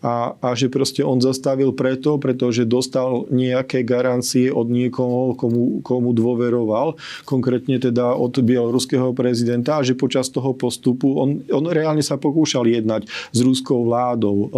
a, 0.00 0.34
a 0.40 0.48
že 0.56 0.72
proste 0.72 1.04
on 1.04 1.20
zastavil 1.20 1.76
preto, 1.76 2.16
pretože 2.16 2.64
dostal 2.64 3.28
nejaké 3.28 3.84
garancie 3.84 4.48
od 4.48 4.72
niekoho, 4.72 5.36
komu, 5.36 5.84
komu 5.84 6.16
dôveroval, 6.16 6.96
konkrétne 7.28 7.76
teda 7.76 8.16
od 8.16 8.32
bieloruského 8.40 9.12
prezidenta 9.12 9.78
a 9.80 9.84
že 9.84 9.98
počas 9.98 10.32
toho 10.32 10.56
postupu 10.56 11.20
on, 11.20 11.44
on 11.52 11.64
reálne 11.68 12.00
sa 12.00 12.16
pokúšal 12.16 12.64
jednať 12.64 13.06
s 13.06 13.38
ruskou 13.44 13.84
vládou, 13.84 14.48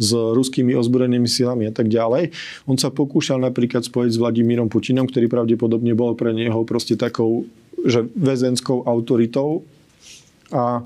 s 0.00 0.10
ruskými 0.10 0.74
ozbrojenými 0.74 1.28
silami 1.28 1.70
a 1.70 1.72
tak 1.74 1.86
ďalej. 1.92 2.34
On 2.66 2.74
sa 2.74 2.90
pokúšal 2.90 3.38
napríklad 3.38 3.83
spojiť 3.84 4.10
s 4.16 4.20
Vladimírom 4.20 4.72
Putinom, 4.72 5.04
ktorý 5.04 5.28
pravdepodobne 5.28 5.92
bol 5.92 6.16
pre 6.16 6.32
neho 6.32 6.64
proste 6.64 6.96
takou 6.96 7.44
že 7.84 8.08
väzenskou 8.16 8.88
autoritou. 8.88 9.62
A, 10.48 10.80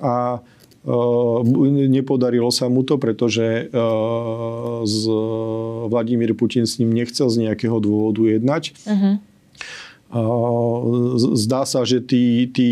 a 0.00 0.12
e, 0.40 1.88
nepodarilo 1.92 2.48
sa 2.48 2.72
mu 2.72 2.80
to, 2.80 2.96
pretože 2.96 3.68
e, 3.68 3.82
z 4.88 5.00
Vladimír 5.92 6.32
Putin 6.32 6.64
s 6.64 6.80
ním 6.80 6.96
nechcel 6.96 7.28
z 7.28 7.48
nejakého 7.48 7.76
dôvodu 7.76 8.24
jednať. 8.24 8.72
Uh-huh. 8.88 9.14
Zdá 11.38 11.62
sa, 11.62 11.86
že 11.86 12.02
tí, 12.02 12.50
tí, 12.50 12.70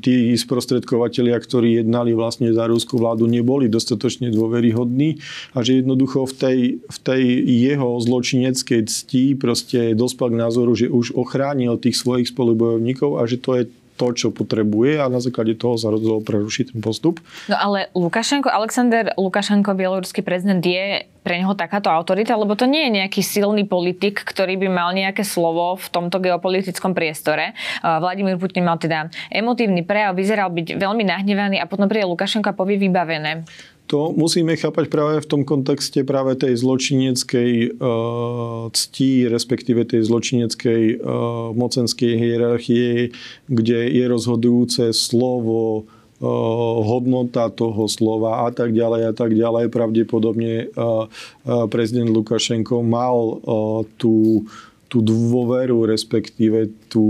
tí 0.00 0.32
sprostredkovateľia, 0.32 1.36
ktorí 1.36 1.84
jednali 1.84 2.16
vlastne 2.16 2.48
za 2.56 2.64
rúskú 2.64 2.96
vládu, 2.96 3.28
neboli 3.28 3.68
dostatočne 3.68 4.32
dôveryhodní 4.32 5.20
a 5.52 5.60
že 5.60 5.84
jednoducho 5.84 6.24
v 6.24 6.34
tej, 6.34 6.58
v 6.80 6.98
tej 7.04 7.22
jeho 7.44 8.00
zločineckej 8.00 8.88
cti 8.88 9.36
proste 9.36 9.92
dospel 9.92 10.32
k 10.32 10.40
názoru, 10.40 10.72
že 10.72 10.88
už 10.88 11.12
ochránil 11.12 11.76
tých 11.76 12.00
svojich 12.00 12.32
spolubojovníkov 12.32 13.20
a 13.20 13.28
že 13.28 13.36
to 13.36 13.60
je 13.60 13.62
to, 13.98 14.14
čo 14.14 14.30
potrebuje 14.30 15.02
a 15.02 15.10
na 15.10 15.18
základe 15.18 15.58
toho 15.58 15.74
sa 15.74 15.90
rozhodol 15.90 16.22
prerušiť 16.22 16.72
ten 16.72 16.80
postup. 16.80 17.18
No 17.50 17.58
ale 17.58 17.90
Lukašenko, 17.98 18.46
Alexander 18.46 19.10
Lukašenko, 19.18 19.74
bieloruský 19.74 20.22
prezident, 20.22 20.62
je 20.62 21.10
pre 21.26 21.42
neho 21.42 21.52
takáto 21.58 21.90
autorita, 21.90 22.38
lebo 22.38 22.54
to 22.54 22.64
nie 22.64 22.88
je 22.88 23.04
nejaký 23.04 23.20
silný 23.20 23.66
politik, 23.66 24.22
ktorý 24.22 24.56
by 24.56 24.68
mal 24.70 24.94
nejaké 24.94 25.26
slovo 25.26 25.76
v 25.76 25.86
tomto 25.90 26.22
geopolitickom 26.22 26.96
priestore. 26.96 27.52
Vladimír 27.82 28.38
Putin 28.40 28.64
mal 28.64 28.80
teda 28.80 29.10
emotívny 29.28 29.84
prejav, 29.84 30.16
vyzeral 30.16 30.48
byť 30.48 30.78
veľmi 30.78 31.04
nahnevaný 31.04 31.60
a 31.60 31.68
potom 31.68 31.90
príde 31.90 32.08
Lukašenko 32.08 32.54
a 32.54 32.56
povie 32.56 32.80
vybavené 32.80 33.44
to 33.88 34.12
musíme 34.12 34.52
chápať 34.52 34.92
práve 34.92 35.24
v 35.24 35.26
tom 35.26 35.42
kontexte 35.48 36.04
práve 36.04 36.36
tej 36.36 36.60
zločineckej 36.60 37.80
uh, 37.80 38.68
cti, 38.68 39.32
respektíve 39.32 39.88
tej 39.88 40.04
zločineckej 40.04 41.00
uh, 41.00 41.56
mocenskej 41.56 42.12
hierarchie, 42.20 43.16
kde 43.48 43.80
je 43.88 44.04
rozhodujúce 44.04 44.92
slovo, 44.92 45.88
uh, 46.20 46.76
hodnota 46.84 47.48
toho 47.48 47.88
slova 47.88 48.44
a 48.44 48.52
tak 48.52 48.76
ďalej 48.76 49.02
a 49.08 49.12
tak 49.16 49.32
ďalej. 49.32 49.72
Pravdepodobne 49.72 50.68
uh, 50.68 51.08
uh, 51.08 51.64
prezident 51.72 52.12
Lukašenko 52.12 52.84
mal 52.84 53.16
uh, 53.16 53.88
tú 53.96 54.44
tú 54.88 55.04
dôveru, 55.04 55.84
respektíve 55.84 56.72
tú, 56.88 57.04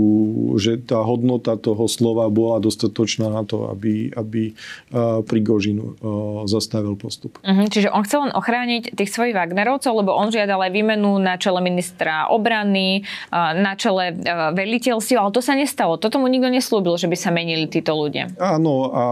že 0.59 0.75
tá 0.75 0.99
hodnota 0.99 1.55
toho 1.55 1.87
slova 1.87 2.27
bola 2.27 2.59
dostatočná 2.59 3.31
na 3.31 3.47
to, 3.47 3.71
aby, 3.71 4.11
aby 4.11 4.51
uh, 4.91 5.23
Prigožin 5.23 5.79
uh, 5.79 6.43
zastavil 6.43 6.99
postup. 6.99 7.39
Uh-huh, 7.39 7.67
čiže 7.71 7.87
on 7.89 8.03
chcel 8.03 8.27
len 8.27 8.35
ochrániť 8.35 8.99
tých 8.99 9.09
svojich 9.15 9.31
Wagnerovcov, 9.31 9.95
lebo 9.95 10.11
on 10.11 10.27
žiadal 10.27 10.59
aj 10.59 10.71
výmenu 10.75 11.23
na 11.23 11.39
čele 11.39 11.63
ministra 11.63 12.27
obrany, 12.27 13.07
uh, 13.31 13.55
na 13.55 13.79
čele 13.79 14.11
uh, 14.11 14.51
veliteľstiev, 14.51 15.15
ale 15.15 15.31
to 15.31 15.39
sa 15.39 15.55
nestalo. 15.55 15.95
Toto 15.95 16.19
mu 16.19 16.27
nikto 16.27 16.51
neslúbil, 16.51 16.99
že 16.99 17.07
by 17.07 17.15
sa 17.15 17.31
menili 17.31 17.71
títo 17.71 17.95
ľudia. 17.95 18.35
Áno, 18.35 18.91
a 18.91 19.03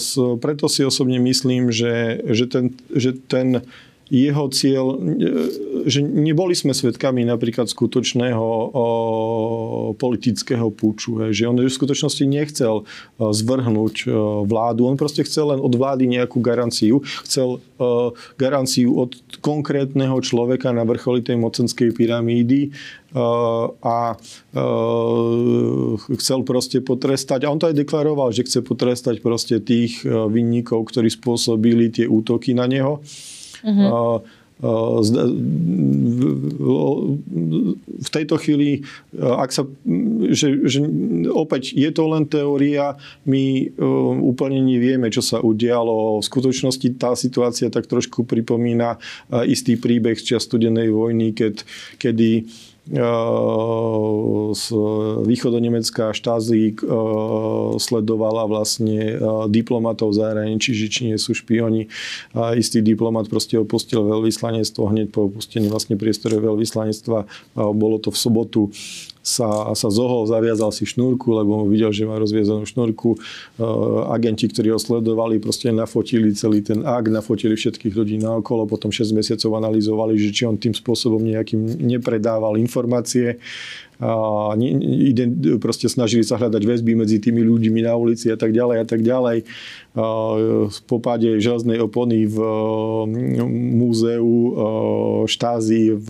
s, 0.00 0.16
preto 0.40 0.72
si 0.72 0.80
osobne 0.80 1.20
myslím, 1.20 1.68
že, 1.68 2.24
že 2.32 2.48
ten, 2.48 2.72
že 2.88 3.12
ten 3.12 3.60
jeho 4.06 4.46
cieľ, 4.54 4.94
e, 4.94 4.98
že 5.86 5.98
neboli 5.98 6.54
sme 6.54 6.70
svedkami 6.70 7.26
napríklad 7.26 7.66
skutočného 7.66 8.38
o, 8.38 8.86
politického 9.98 10.70
púču, 10.70 11.18
že 11.34 11.50
on 11.50 11.58
v 11.58 11.66
skutočnosti 11.66 12.22
nechcel 12.22 12.82
e, 12.82 12.84
zvrhnúť 13.18 14.06
e, 14.06 14.14
vládu, 14.46 14.86
on 14.86 14.94
proste 14.94 15.26
chcel 15.26 15.58
len 15.58 15.60
od 15.60 15.74
vlády 15.74 16.06
nejakú 16.06 16.38
garanciu, 16.38 17.02
chcel 17.26 17.58
garanciu 18.40 18.96
od 18.96 19.12
konkrétneho 19.44 20.16
človeka 20.24 20.72
na 20.72 20.88
vrcholi 20.88 21.20
tej 21.20 21.36
mocenskej 21.36 21.92
pyramídy 21.92 22.72
a 23.84 24.16
chcel 26.16 26.38
proste 26.40 26.80
potrestať, 26.80 27.44
a 27.44 27.52
on 27.52 27.60
to 27.60 27.68
aj 27.68 27.76
deklaroval, 27.76 28.32
že 28.32 28.48
chce 28.48 28.64
potrestať 28.64 29.20
proste 29.20 29.60
tých 29.60 30.08
vinníkov, 30.08 30.88
ktorí 30.88 31.12
spôsobili 31.12 31.92
tie 31.92 32.08
útoky 32.08 32.56
na 32.56 32.64
neho. 32.64 33.04
Uh-huh. 33.64 34.24
V 38.00 38.08
tejto 38.08 38.40
chvíli, 38.40 38.80
ak 39.20 39.52
sa, 39.52 39.68
že, 40.32 40.64
že 40.64 40.80
opäť 41.28 41.76
je 41.76 41.92
to 41.92 42.08
len 42.08 42.24
teória, 42.24 42.96
my 43.28 43.68
úplne 44.24 44.64
nevieme, 44.64 45.12
čo 45.12 45.20
sa 45.20 45.44
udialo. 45.44 46.24
V 46.24 46.24
skutočnosti 46.24 46.88
tá 46.96 47.12
situácia 47.12 47.68
tak 47.68 47.84
trošku 47.84 48.24
pripomína 48.24 48.96
istý 49.44 49.76
príbeh 49.76 50.16
z 50.16 50.24
čas 50.24 50.48
studenej 50.48 50.88
vojny, 50.88 51.36
keď, 51.36 51.60
kedy 52.00 52.48
z 54.56 54.72
východonemecká 55.28 56.16
štází 56.16 56.80
sledovala 57.76 58.48
vlastne 58.48 59.20
diplomatov 59.52 60.16
v 60.16 60.18
zahraničí, 60.24 60.72
že 60.72 60.88
či 60.88 61.00
nie 61.12 61.20
sú 61.20 61.36
špioni. 61.36 61.92
A 62.32 62.56
istý 62.56 62.80
diplomat 62.80 63.28
proste 63.28 63.60
opustil 63.60 64.00
veľvyslanectvo 64.00 64.82
hneď 64.88 65.12
po 65.12 65.28
opustení 65.28 65.68
vlastne 65.68 66.00
priestore 66.00 66.40
veľvyslanectva. 66.40 67.28
Bolo 67.54 68.00
to 68.00 68.08
v 68.08 68.16
sobotu 68.16 68.72
sa, 69.26 69.74
sa 69.74 69.90
zohol, 69.90 70.30
zaviazal 70.30 70.70
si 70.70 70.86
šnúrku, 70.86 71.34
lebo 71.34 71.66
videl, 71.66 71.90
že 71.90 72.06
má 72.06 72.14
rozviezanú 72.14 72.62
šnúrku. 72.62 73.18
agenti, 74.06 74.46
ktorí 74.46 74.70
ho 74.70 74.78
sledovali, 74.78 75.42
proste 75.42 75.74
nafotili 75.74 76.30
celý 76.30 76.62
ten 76.62 76.86
akt, 76.86 77.10
nafotili 77.10 77.58
všetkých 77.58 77.90
ľudí 77.90 78.22
naokolo, 78.22 78.70
potom 78.70 78.94
6 78.94 79.10
mesiacov 79.10 79.58
analyzovali, 79.58 80.14
že 80.14 80.30
či 80.30 80.42
on 80.46 80.54
tým 80.54 80.72
spôsobom 80.72 81.18
nejakým 81.18 81.58
nepredával 81.82 82.54
informácie 82.54 83.42
a 83.96 84.52
proste 85.56 85.88
snažili 85.88 86.20
sa 86.20 86.36
hľadať 86.36 86.62
väzby 86.62 86.92
medzi 86.92 87.16
tými 87.16 87.40
ľuďmi 87.40 87.80
na 87.80 87.96
ulici 87.96 88.28
a 88.28 88.36
tak 88.36 88.52
ďalej 88.52 88.76
a 88.84 88.86
tak 88.86 89.00
ďalej. 89.00 89.48
V 90.68 90.78
popade 90.84 91.40
železnej 91.40 91.80
opony 91.80 92.28
v 92.28 92.36
múzeu 93.48 94.28
štázy 95.24 95.96
v, 95.96 96.08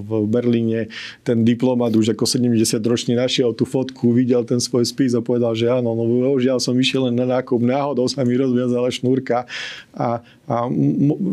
v 0.00 0.10
Berlíne. 0.24 0.88
Ten 1.20 1.44
diplomat 1.44 1.92
už 1.92 2.16
ako 2.16 2.24
70-ročný 2.24 3.20
našiel 3.20 3.52
tú 3.52 3.68
fotku, 3.68 4.16
videl 4.16 4.40
ten 4.48 4.56
svoj 4.56 4.88
spis 4.88 5.12
a 5.12 5.20
povedal, 5.20 5.52
že 5.52 5.68
áno, 5.68 5.92
no 5.92 6.08
bohužiaľ 6.08 6.56
som 6.56 6.72
išiel 6.72 7.12
len 7.12 7.20
na 7.20 7.28
nákup, 7.28 7.60
náhodou 7.60 8.08
sa 8.08 8.24
mi 8.24 8.40
rozviazala 8.40 8.88
šnúrka. 8.88 9.44
A, 9.92 10.24
a 10.48 10.56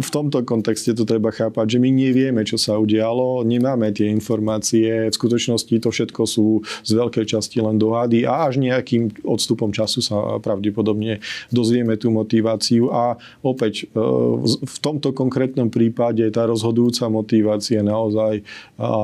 v 0.04 0.10
tomto 0.12 0.44
kontexte 0.44 0.92
to 0.92 1.08
treba 1.08 1.32
chápať, 1.32 1.78
že 1.78 1.82
my 1.82 1.88
nevieme, 1.88 2.44
čo 2.44 2.60
sa 2.60 2.76
udialo, 2.76 3.48
nemáme 3.48 3.96
tie 3.96 4.12
informácie, 4.12 5.08
v 5.08 5.16
skutočnosti 5.16 5.77
to 5.82 5.90
všetko 5.94 6.22
sú 6.28 6.62
z 6.84 6.92
veľkej 6.98 7.26
časti 7.38 7.62
len 7.64 7.78
dohady 7.80 8.24
a 8.28 8.50
až 8.50 8.60
nejakým 8.62 9.24
odstupom 9.26 9.72
času 9.74 10.00
sa 10.04 10.38
pravdepodobne 10.42 11.20
dozvieme 11.50 11.96
tú 11.96 12.10
motiváciu 12.14 12.90
a 12.92 13.18
opäť 13.42 13.86
e, 13.86 14.00
v 14.64 14.78
tomto 14.82 15.12
konkrétnom 15.14 15.70
prípade 15.72 16.26
tá 16.34 16.46
rozhodujúca 16.46 17.10
motivácia 17.10 17.82
naozaj 17.82 18.42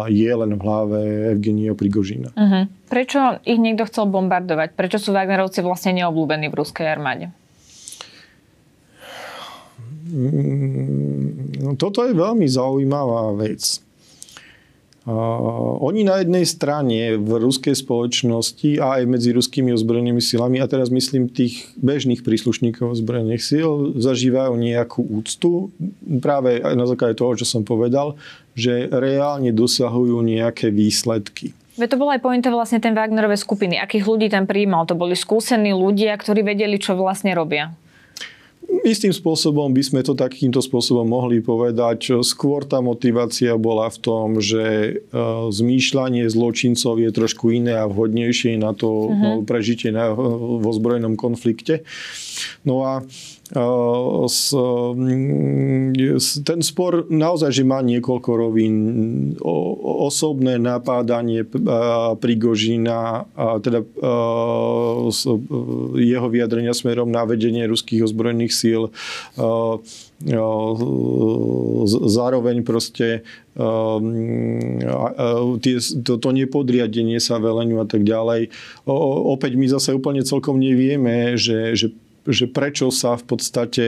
je 0.10 0.32
len 0.34 0.52
v 0.58 0.62
hlave 0.62 1.00
Evgenia 1.34 1.74
Prigožina. 1.74 2.30
Uh-huh. 2.34 2.66
Prečo 2.90 3.42
ich 3.44 3.58
niekto 3.58 3.90
chcel 3.90 4.06
bombardovať? 4.10 4.78
Prečo 4.78 4.98
sú 5.02 5.10
Wagnerovci 5.16 5.66
vlastne 5.66 5.98
neobľúbení 5.98 6.50
v 6.50 6.58
ruskej 6.62 6.86
armáde? 6.86 7.34
Mm, 10.14 11.58
no, 11.64 11.70
toto 11.74 12.06
je 12.06 12.14
veľmi 12.14 12.46
zaujímavá 12.46 13.34
vec. 13.34 13.82
Uh, 15.04 15.84
oni 15.84 16.08
na 16.08 16.24
jednej 16.24 16.48
strane 16.48 17.20
v 17.20 17.32
ruskej 17.36 17.76
spoločnosti 17.76 18.80
a 18.80 19.00
aj 19.00 19.04
medzi 19.04 19.36
ruskými 19.36 19.76
ozbrojenými 19.76 20.24
silami, 20.24 20.64
a 20.64 20.70
teraz 20.72 20.88
myslím 20.88 21.28
tých 21.28 21.76
bežných 21.76 22.24
príslušníkov 22.24 22.96
ozbrojených 22.96 23.44
síl, 23.44 24.00
zažívajú 24.00 24.56
nejakú 24.56 25.04
úctu 25.04 25.76
práve 26.24 26.64
na 26.64 26.88
základe 26.88 27.20
toho, 27.20 27.36
čo 27.36 27.44
som 27.44 27.68
povedal, 27.68 28.16
že 28.56 28.88
reálne 28.88 29.52
dosahujú 29.52 30.24
nejaké 30.24 30.72
výsledky. 30.72 31.52
Veď 31.76 31.98
to 31.98 32.00
bola 32.00 32.16
aj 32.16 32.24
pointa 32.24 32.48
vlastne 32.48 32.80
ten 32.80 32.96
Wagnerové 32.96 33.36
skupiny. 33.36 33.82
Akých 33.84 34.08
ľudí 34.08 34.32
tam 34.32 34.48
prijímal? 34.48 34.88
To 34.88 34.96
boli 34.96 35.20
skúsení 35.20 35.76
ľudia, 35.76 36.16
ktorí 36.16 36.48
vedeli, 36.48 36.80
čo 36.80 36.96
vlastne 36.96 37.36
robia. 37.36 37.76
Istým 38.82 39.14
spôsobom 39.14 39.70
by 39.70 39.84
sme 39.86 40.02
to 40.02 40.18
takýmto 40.18 40.58
spôsobom 40.58 41.06
mohli 41.06 41.46
povedať. 41.46 42.26
Skôr 42.26 42.66
tá 42.66 42.82
motivácia 42.82 43.54
bola 43.54 43.86
v 43.94 43.98
tom, 44.02 44.28
že 44.42 44.64
e, 44.64 44.92
zmýšľanie 45.54 46.26
zločincov 46.26 46.98
je 46.98 47.10
trošku 47.14 47.54
iné 47.54 47.78
a 47.78 47.86
vhodnejšie 47.86 48.58
na 48.58 48.74
to 48.74 49.14
uh-huh. 49.14 49.46
prežitie 49.46 49.94
na, 49.94 50.12
vo 50.58 50.72
zbrojenom 50.74 51.14
konflikte. 51.14 51.86
No 52.66 52.82
a 52.84 53.06
ten 56.42 56.60
spor 56.66 57.06
naozaj, 57.06 57.54
že 57.54 57.62
má 57.62 57.86
niekoľko 57.86 58.32
rovín. 58.34 58.76
Osobné 60.04 60.58
napádanie 60.58 61.46
Prigožina, 62.18 63.30
teda 63.38 63.86
jeho 66.02 66.28
vyjadrenia 66.34 66.74
smerom 66.74 67.14
na 67.14 67.30
vedenie 67.30 67.70
ruských 67.70 68.10
ozbrojených 68.10 68.54
síl, 68.58 68.90
zároveň 72.10 72.66
proste 72.66 73.22
to, 76.02 76.14
to 76.18 76.30
nepodriadenie 76.34 77.22
sa 77.22 77.38
veleniu 77.38 77.86
a 77.86 77.88
tak 77.88 78.02
ďalej. 78.02 78.50
Opäť 79.30 79.62
my 79.62 79.70
zase 79.70 79.94
úplne 79.94 80.26
celkom 80.26 80.58
nevieme, 80.58 81.38
že, 81.38 81.78
že 81.78 81.94
že 82.28 82.48
prečo 82.48 82.92
sa 82.92 83.20
v 83.20 83.24
podstate 83.28 83.86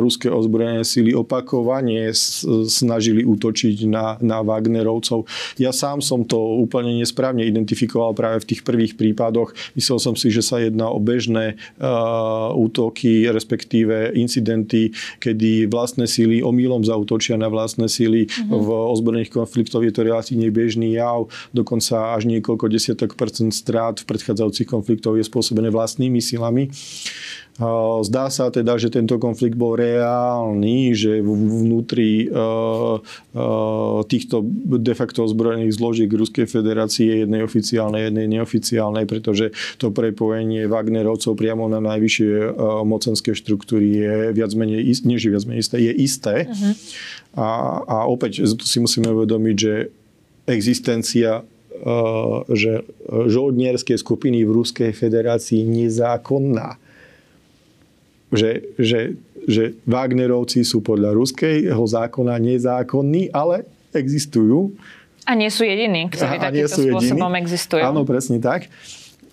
ruské 0.00 0.30
ozbrojené 0.30 0.86
síly 0.86 1.10
opakovane 1.10 2.14
snažili 2.70 3.26
útočiť 3.26 3.90
na, 3.90 4.14
na 4.22 4.40
Wagnerovcov. 4.46 5.26
Ja 5.58 5.74
sám 5.74 5.98
som 5.98 6.22
to 6.22 6.38
úplne 6.38 6.94
nesprávne 6.96 7.42
identifikoval 7.42 8.14
práve 8.14 8.46
v 8.46 8.48
tých 8.54 8.62
prvých 8.62 8.94
prípadoch. 8.94 9.52
Myslel 9.74 9.98
som 9.98 10.14
si, 10.14 10.30
že 10.30 10.40
sa 10.40 10.62
jedná 10.62 10.86
o 10.86 11.02
bežné 11.02 11.58
uh, 11.82 12.54
útoky, 12.54 13.26
respektíve 13.26 14.14
incidenty, 14.14 14.94
kedy 15.18 15.66
vlastné 15.66 16.06
síly 16.06 16.40
omýlom 16.46 16.86
zautočia 16.86 17.34
na 17.34 17.50
vlastné 17.50 17.90
síly. 17.90 18.30
Mm-hmm. 18.30 18.54
V 18.54 18.68
ozbrojených 18.70 19.34
konfliktoch 19.34 19.82
je 19.82 19.92
to 19.92 20.06
relatívne 20.06 20.46
bežný 20.54 20.94
jav, 20.94 21.26
dokonca 21.50 22.14
až 22.14 22.30
niekoľko 22.30 22.70
desiatok 22.70 23.18
percent 23.18 23.50
strát 23.50 23.98
v 23.98 24.06
predchádzajúcich 24.06 24.68
konfliktoch 24.70 25.18
je 25.18 25.26
spôsobené 25.26 25.74
vlastnými 25.74 26.22
silami. 26.22 26.70
Zdá 28.00 28.32
sa 28.32 28.48
teda, 28.48 28.80
že 28.80 28.88
tento 28.88 29.20
konflikt 29.20 29.52
bol 29.52 29.76
reálny, 29.76 30.96
že 30.96 31.20
vnútri 31.20 32.24
e, 32.24 32.26
e, 32.26 33.44
týchto 34.08 34.40
de 34.80 34.94
facto 34.96 35.28
ozbrojených 35.28 35.76
zložiek 35.76 36.08
Ruskej 36.08 36.48
federácie 36.48 37.20
jednej 37.20 37.44
oficiálnej, 37.44 38.08
jednej 38.08 38.40
neoficiálnej, 38.40 39.04
pretože 39.04 39.52
to 39.76 39.92
prepojenie 39.92 40.64
Wagnerovcov 40.72 41.36
priamo 41.36 41.68
na 41.68 41.84
najvyššie 41.84 42.32
e, 42.32 42.50
mocenské 42.88 43.36
štruktúry 43.36 43.86
je 43.92 44.14
viac 44.32 44.56
menej 44.56 44.80
že 45.20 45.28
viac 45.28 45.44
menej 45.44 45.60
isté, 45.60 45.76
je 45.84 45.92
isté. 46.00 46.34
Uh-huh. 46.48 46.72
A, 47.36 47.48
a 47.84 47.96
opäť 48.08 48.40
tu 48.56 48.64
si 48.64 48.80
musíme 48.80 49.12
uvedomiť, 49.12 49.56
že 49.56 49.74
existencia 50.48 51.44
že 52.52 52.84
žoldnierské 53.08 53.96
skupiny 53.96 54.44
v 54.44 54.52
Ruskej 54.52 54.92
federácii 54.92 55.64
nezákonná 55.64 56.76
že, 58.30 58.62
že, 58.78 59.14
že 59.46 59.74
Wagnerovci 59.86 60.62
sú 60.62 60.80
podľa 60.80 61.14
ruského 61.14 61.82
zákona 61.82 62.38
nezákonní, 62.38 63.30
ale 63.34 63.66
existujú. 63.94 64.74
A 65.26 65.36
nie 65.36 65.50
sú 65.52 65.66
jediní, 65.66 66.10
ktorí 66.10 66.38
takýmto 66.38 66.78
spôsobom 66.78 67.30
jediní. 67.30 67.42
existujú. 67.44 67.82
Áno, 67.84 68.02
presne 68.06 68.42
tak 68.42 68.70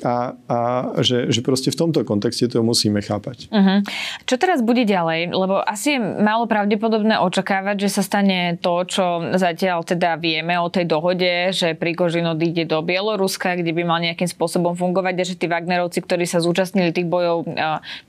a, 0.05 0.37
a 0.45 0.57
že, 1.01 1.33
že 1.33 1.41
proste 1.41 1.73
v 1.73 1.79
tomto 1.79 2.05
kontexte 2.05 2.45
to 2.51 2.61
musíme 2.61 3.01
chápať. 3.01 3.49
Uh-huh. 3.49 3.81
Čo 4.29 4.35
teraz 4.37 4.61
bude 4.61 4.85
ďalej? 4.85 5.33
Lebo 5.33 5.63
asi 5.63 5.97
je 5.97 5.99
málo 6.01 6.45
pravdepodobné 6.45 7.17
očakávať, 7.17 7.87
že 7.87 7.89
sa 7.97 8.03
stane 8.05 8.61
to, 8.61 8.85
čo 8.85 9.33
zatiaľ 9.33 9.81
teda 9.81 10.19
vieme 10.21 10.53
o 10.61 10.69
tej 10.69 10.85
dohode, 10.85 11.55
že 11.55 11.73
Prigožin 11.73 12.29
odíde 12.29 12.69
do 12.69 12.83
Bieloruska, 12.85 13.57
kde 13.57 13.73
by 13.73 13.81
mal 13.87 13.99
nejakým 14.03 14.29
spôsobom 14.29 14.77
fungovať 14.77 15.15
a 15.17 15.23
že 15.23 15.35
tí 15.39 15.49
Wagnerovci, 15.49 16.05
ktorí 16.05 16.29
sa 16.29 16.43
zúčastnili 16.43 16.93
tých 16.93 17.09
bojov, 17.09 17.49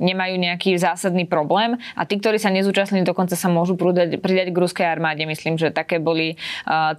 nemajú 0.02 0.34
nejaký 0.36 0.76
zásadný 0.76 1.24
problém 1.24 1.80
a 1.96 2.04
tí, 2.04 2.20
ktorí 2.20 2.36
sa 2.36 2.52
nezúčastnili, 2.52 3.06
dokonca 3.06 3.38
sa 3.38 3.48
môžu 3.48 3.78
pridať, 3.78 4.20
pridať 4.20 4.52
k 4.52 4.60
ruskej 4.60 4.86
armáde. 4.86 5.24
Myslím, 5.24 5.56
že 5.56 5.72
také 5.72 6.02
boli 6.02 6.36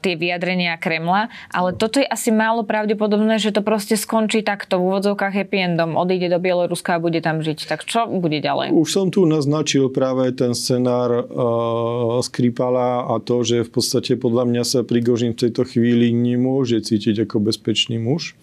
tie 0.02 0.14
vyjadrenia 0.16 0.80
Kremla. 0.80 1.28
Ale 1.52 1.76
toto 1.76 2.00
je 2.00 2.08
asi 2.08 2.32
málo 2.32 2.64
pravdepodobné, 2.64 3.38
že 3.38 3.52
to 3.52 3.62
proste 3.62 4.00
skončí 4.00 4.42
takto 4.42 4.79
v 4.80 4.88
úvodzovkách 4.88 5.36
happy 5.36 5.60
endom, 5.60 6.00
odíde 6.00 6.32
do 6.32 6.40
Bieloruska 6.40 6.96
a 6.96 7.04
bude 7.04 7.20
tam 7.20 7.44
žiť. 7.44 7.68
Tak 7.68 7.84
čo 7.84 8.08
bude 8.08 8.40
ďalej? 8.40 8.72
Už 8.72 8.88
som 8.88 9.12
tu 9.12 9.28
naznačil 9.28 9.92
práve 9.92 10.32
ten 10.32 10.56
scenár 10.56 11.28
uh, 11.28 12.24
Skripala 12.24 13.12
a 13.12 13.20
to, 13.20 13.44
že 13.44 13.68
v 13.68 13.72
podstate 13.76 14.16
podľa 14.16 14.48
mňa 14.48 14.64
sa 14.64 14.88
Prigožin 14.88 15.36
v 15.36 15.48
tejto 15.48 15.68
chvíli 15.68 16.16
nemôže 16.16 16.80
cítiť 16.80 17.28
ako 17.28 17.44
bezpečný 17.44 18.00
muž. 18.00 18.40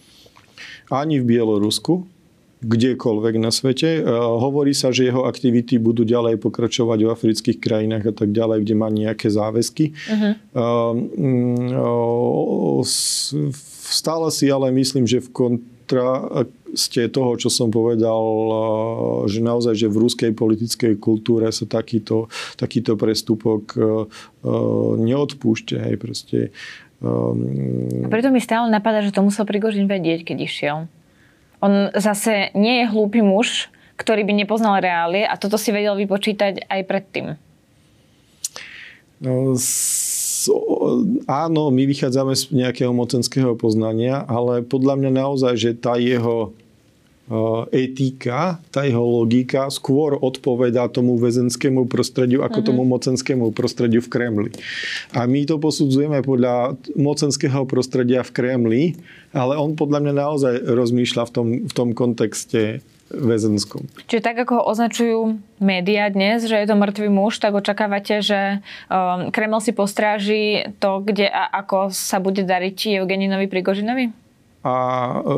Ani 0.92 1.18
v 1.18 1.35
Bielorusku, 1.35 2.07
kdekoľvek 2.57 3.37
na 3.37 3.53
svete. 3.53 4.01
Uh, 4.01 4.40
hovorí 4.40 4.72
sa, 4.72 4.92
že 4.92 5.05
jeho 5.09 5.29
aktivity 5.29 5.77
budú 5.77 6.09
ďalej 6.09 6.40
pokračovať 6.40 6.99
v 7.05 7.12
afrických 7.12 7.61
krajinách 7.61 8.05
a 8.11 8.14
tak 8.16 8.33
ďalej, 8.33 8.64
kde 8.64 8.75
má 8.75 8.88
nejaké 8.88 9.29
záväzky. 9.29 9.92
Uh-huh. 10.09 10.33
Uh, 10.57 12.81
stále 13.87 14.33
si 14.33 14.49
ale 14.49 14.72
myslím, 14.72 15.05
že 15.05 15.22
v 15.22 15.31
kon- 15.87 16.57
kontraste 16.77 17.09
toho, 17.09 17.40
čo 17.40 17.49
som 17.49 17.72
povedal, 17.72 18.20
že 19.25 19.40
naozaj, 19.40 19.75
že 19.81 19.88
v 19.88 19.96
ruskej 20.05 20.31
politickej 20.37 21.01
kultúre 21.01 21.49
sa 21.49 21.64
takýto, 21.64 22.29
takýto 22.61 23.01
prestupok 23.01 23.72
neodpúšťa. 25.01 25.77
Hej, 25.88 25.96
proste, 25.96 26.38
a 27.01 28.09
preto 28.09 28.33
mi 28.33 28.40
stále 28.40 28.68
napadá, 28.72 29.05
že 29.05 29.12
to 29.12 29.25
musel 29.25 29.44
Prigožin 29.49 29.88
vedieť, 29.88 30.25
keď 30.25 30.37
išiel. 30.44 30.77
On 31.61 31.72
zase 31.96 32.53
nie 32.53 32.85
je 32.85 32.92
hlúpy 32.92 33.25
muž, 33.25 33.72
ktorý 33.96 34.29
by 34.29 34.33
nepoznal 34.37 34.81
reálie 34.81 35.25
a 35.25 35.40
toto 35.40 35.57
si 35.57 35.72
vedel 35.72 35.96
vypočítať 35.96 36.68
aj 36.68 36.81
predtým. 36.85 37.27
No, 39.16 39.57
áno, 41.27 41.69
my 41.75 41.83
vychádzame 41.87 42.33
z 42.35 42.55
nejakého 42.55 42.93
mocenského 42.95 43.55
poznania, 43.59 44.23
ale 44.27 44.63
podľa 44.63 44.95
mňa 44.99 45.11
naozaj, 45.13 45.55
že 45.59 45.71
tá 45.77 45.99
jeho 45.99 46.55
etika, 47.75 48.63
tá 48.71 48.87
jeho 48.87 49.03
logika 49.03 49.67
skôr 49.67 50.15
odpovedá 50.15 50.87
tomu 50.87 51.19
väzenskému 51.19 51.91
prostrediu 51.91 52.47
ako 52.47 52.63
uh-huh. 52.63 52.69
tomu 52.71 52.87
mocenskému 52.87 53.51
prostrediu 53.51 53.99
v 53.99 54.11
Kremli. 54.15 54.51
A 55.11 55.27
my 55.27 55.43
to 55.43 55.59
posudzujeme 55.59 56.23
podľa 56.23 56.79
mocenského 56.95 57.67
prostredia 57.67 58.23
v 58.23 58.31
Kremli, 58.31 58.83
ale 59.35 59.59
on 59.59 59.75
podľa 59.75 60.07
mňa 60.07 60.15
naozaj 60.15 60.55
rozmýšľa 60.71 61.23
v 61.27 61.33
tom, 61.35 61.49
v 61.67 61.73
tom 61.75 61.89
kontexte 61.99 62.79
väzenskom. 63.11 63.87
Čiže 64.11 64.23
tak, 64.23 64.37
ako 64.42 64.53
ho 64.59 64.64
označujú 64.66 65.38
médiá 65.62 66.11
dnes, 66.11 66.47
že 66.47 66.59
je 66.59 66.66
to 66.66 66.75
mŕtvý 66.75 67.09
muž, 67.11 67.38
tak 67.38 67.55
očakávate, 67.55 68.19
že 68.23 68.61
um, 68.90 69.31
Kreml 69.31 69.62
si 69.62 69.71
postráži 69.71 70.75
to, 70.83 71.03
kde 71.03 71.31
a 71.31 71.47
ako 71.51 71.95
sa 71.95 72.19
bude 72.19 72.42
dariť 72.42 72.99
Eugeninovi 72.99 73.47
Prigožinovi? 73.47 74.27
a 74.66 74.75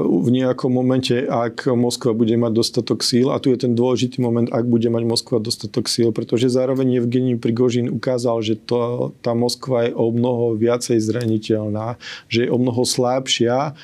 v 0.08 0.28
nejakom 0.32 0.72
momente, 0.72 1.12
ak 1.28 1.68
Moskva 1.76 2.16
bude 2.16 2.32
mať 2.40 2.52
dostatok 2.56 3.04
síl, 3.04 3.28
a 3.28 3.36
tu 3.36 3.52
je 3.52 3.60
ten 3.60 3.76
dôležitý 3.76 4.24
moment, 4.24 4.48
ak 4.48 4.64
bude 4.64 4.88
mať 4.88 5.04
Moskva 5.04 5.36
dostatok 5.36 5.84
síl, 5.84 6.16
pretože 6.16 6.48
zároveň 6.48 7.04
Evgení 7.04 7.36
Prigožin 7.36 7.92
ukázal, 7.92 8.40
že 8.40 8.56
to, 8.56 9.12
tá 9.20 9.36
Moskva 9.36 9.84
je 9.84 9.92
o 9.92 10.08
mnoho 10.08 10.56
viacej 10.56 10.96
zraniteľná, 11.04 12.00
že 12.32 12.48
je 12.48 12.48
o 12.48 12.56
mnoho 12.56 12.88
slabšia, 12.88 13.76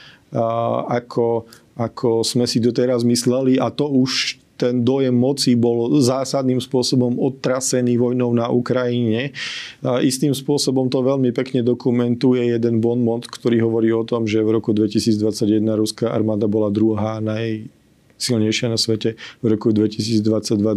ako, 0.89 1.45
ako 1.75 2.23
sme 2.23 2.47
si 2.47 2.63
doteraz 2.63 3.03
mysleli 3.03 3.59
a 3.59 3.71
to 3.71 3.91
už 3.91 4.39
ten 4.55 4.87
dojem 4.87 5.15
moci 5.15 5.59
bol 5.59 5.99
zásadným 5.99 6.63
spôsobom 6.63 7.19
odtrasený 7.19 7.99
vojnou 7.99 8.31
na 8.31 8.47
Ukrajine. 8.47 9.35
A 9.83 9.99
istým 9.99 10.31
spôsobom 10.31 10.87
to 10.87 11.03
veľmi 11.03 11.35
pekne 11.35 11.67
dokumentuje 11.67 12.55
jeden 12.55 12.79
bonmot, 12.79 13.27
ktorý 13.27 13.67
hovorí 13.67 13.91
o 13.91 14.07
tom, 14.07 14.31
že 14.31 14.47
v 14.47 14.55
roku 14.55 14.71
2021 14.71 15.59
ruská 15.75 16.15
armáda 16.15 16.47
bola 16.47 16.71
druhá 16.71 17.19
naj 17.19 17.67
silnejšia 18.15 18.71
na 18.71 18.79
svete, 18.79 19.19
v 19.43 19.47
roku 19.51 19.75
2022 19.75 20.23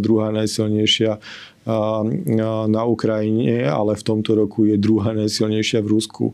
druhá 0.02 0.34
najsilnejšia 0.34 1.22
na 2.66 2.82
Ukrajine, 2.82 3.62
ale 3.62 3.94
v 3.94 4.02
tomto 4.02 4.34
roku 4.34 4.66
je 4.66 4.74
druhá 4.74 5.14
najsilnejšia 5.14 5.78
v 5.84 5.88
Rusku. 5.88 6.26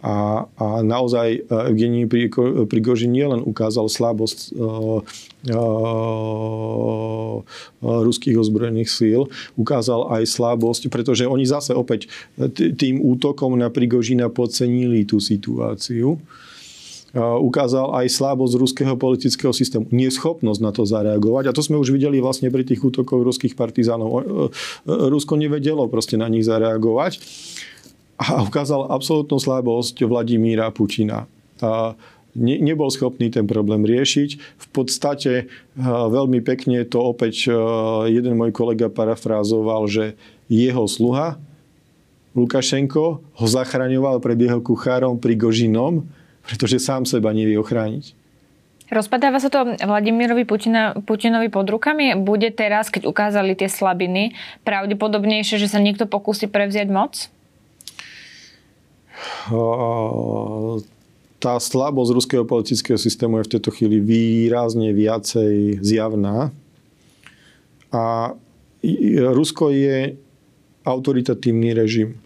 A, 0.00 0.48
a 0.56 0.80
naozaj 0.80 1.28
e, 1.36 1.40
Evgenij 1.44 2.08
Prigožin 2.64 3.12
nielen 3.12 3.44
ukázal 3.44 3.92
slabosť 3.92 4.56
uh, 4.56 5.04
uh, 5.52 7.36
ruských 7.84 8.40
ozbrojených 8.40 8.88
síl, 8.88 9.28
ukázal 9.60 10.08
aj 10.08 10.24
slabosť, 10.24 10.88
pretože 10.88 11.28
oni 11.28 11.44
zase 11.44 11.76
opäť 11.76 12.08
tým 12.56 13.04
útokom 13.04 13.60
na 13.60 13.68
Prigožina 13.68 14.32
podcenili 14.32 15.04
tú 15.04 15.20
situáciu. 15.20 16.16
Ukázal 17.20 17.90
aj 17.90 18.06
slabosť 18.06 18.54
ruského 18.54 18.94
politického 18.94 19.50
systému, 19.50 19.90
neschopnosť 19.90 20.60
na 20.62 20.70
to 20.70 20.86
zareagovať. 20.86 21.50
A 21.50 21.56
to 21.56 21.58
sme 21.58 21.74
už 21.74 21.90
videli 21.90 22.22
vlastne 22.22 22.54
pri 22.54 22.62
tých 22.62 22.78
útokoch 22.78 23.26
ruských 23.26 23.58
partizánov. 23.58 24.22
Rusko 24.86 25.34
nevedelo 25.34 25.90
proste 25.90 26.14
na 26.14 26.30
nich 26.30 26.46
zareagovať 26.46 27.18
a 28.20 28.44
ukázal 28.44 28.92
absolútnu 28.92 29.40
slabosť 29.40 30.04
Vladimíra 30.04 30.68
Putina. 30.68 31.24
A 31.64 31.96
ne, 32.36 32.60
nebol 32.60 32.92
schopný 32.92 33.32
ten 33.32 33.48
problém 33.48 33.80
riešiť. 33.88 34.36
V 34.36 34.66
podstate 34.68 35.48
veľmi 35.80 36.44
pekne 36.44 36.84
to 36.84 37.00
opäť 37.00 37.48
jeden 38.12 38.36
môj 38.36 38.52
kolega 38.52 38.92
parafrázoval, 38.92 39.88
že 39.88 40.20
jeho 40.52 40.84
sluha 40.84 41.40
Lukašenko 42.36 43.04
ho 43.24 43.46
zachraňoval 43.48 44.22
pred 44.22 44.38
jeho 44.38 44.62
kuchárom 44.62 45.18
Prigožinom, 45.18 46.06
pretože 46.46 46.78
sám 46.78 47.08
seba 47.08 47.34
nevie 47.34 47.58
ochrániť. 47.58 48.14
Rozpadáva 48.90 49.38
sa 49.38 49.50
to 49.50 49.78
Vladimirovi 49.78 50.42
Putina, 50.46 50.98
Putinovi 51.06 51.46
pod 51.46 51.66
rukami? 51.70 52.14
Bude 52.18 52.50
teraz, 52.50 52.90
keď 52.90 53.06
ukázali 53.06 53.54
tie 53.54 53.70
slabiny, 53.70 54.34
pravdepodobnejšie, 54.66 55.62
že 55.62 55.70
sa 55.70 55.78
niekto 55.78 56.10
pokusí 56.10 56.50
prevziať 56.50 56.90
moc? 56.90 57.30
Tá 61.40 61.56
slabosť 61.56 62.10
ruského 62.12 62.44
politického 62.44 63.00
systému 63.00 63.40
je 63.40 63.46
v 63.48 63.52
tejto 63.56 63.70
chvíli 63.72 63.96
výrazne 63.98 64.92
viacej 64.92 65.80
zjavná. 65.80 66.52
A 67.90 68.36
Rusko 69.34 69.72
je 69.72 70.16
autoritatívny 70.84 71.72
režim. 71.72 72.20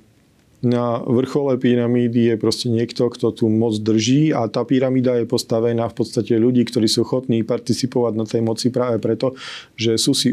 Na 0.65 0.97
vrchole 1.05 1.61
pyramídy 1.61 2.33
je 2.33 2.37
proste 2.41 2.73
niekto, 2.73 3.13
kto 3.13 3.37
tu 3.37 3.53
moc 3.53 3.77
drží 3.77 4.33
a 4.33 4.49
tá 4.49 4.65
pyramída 4.65 5.13
je 5.21 5.29
postavená 5.29 5.93
v 5.93 5.97
podstate 6.01 6.41
ľudí, 6.41 6.65
ktorí 6.65 6.89
sú 6.89 7.05
ochotní 7.05 7.45
participovať 7.45 8.13
na 8.17 8.25
tej 8.25 8.41
moci 8.41 8.73
práve 8.73 8.97
preto, 8.97 9.37
že 9.77 10.01
sú 10.01 10.17
si 10.17 10.33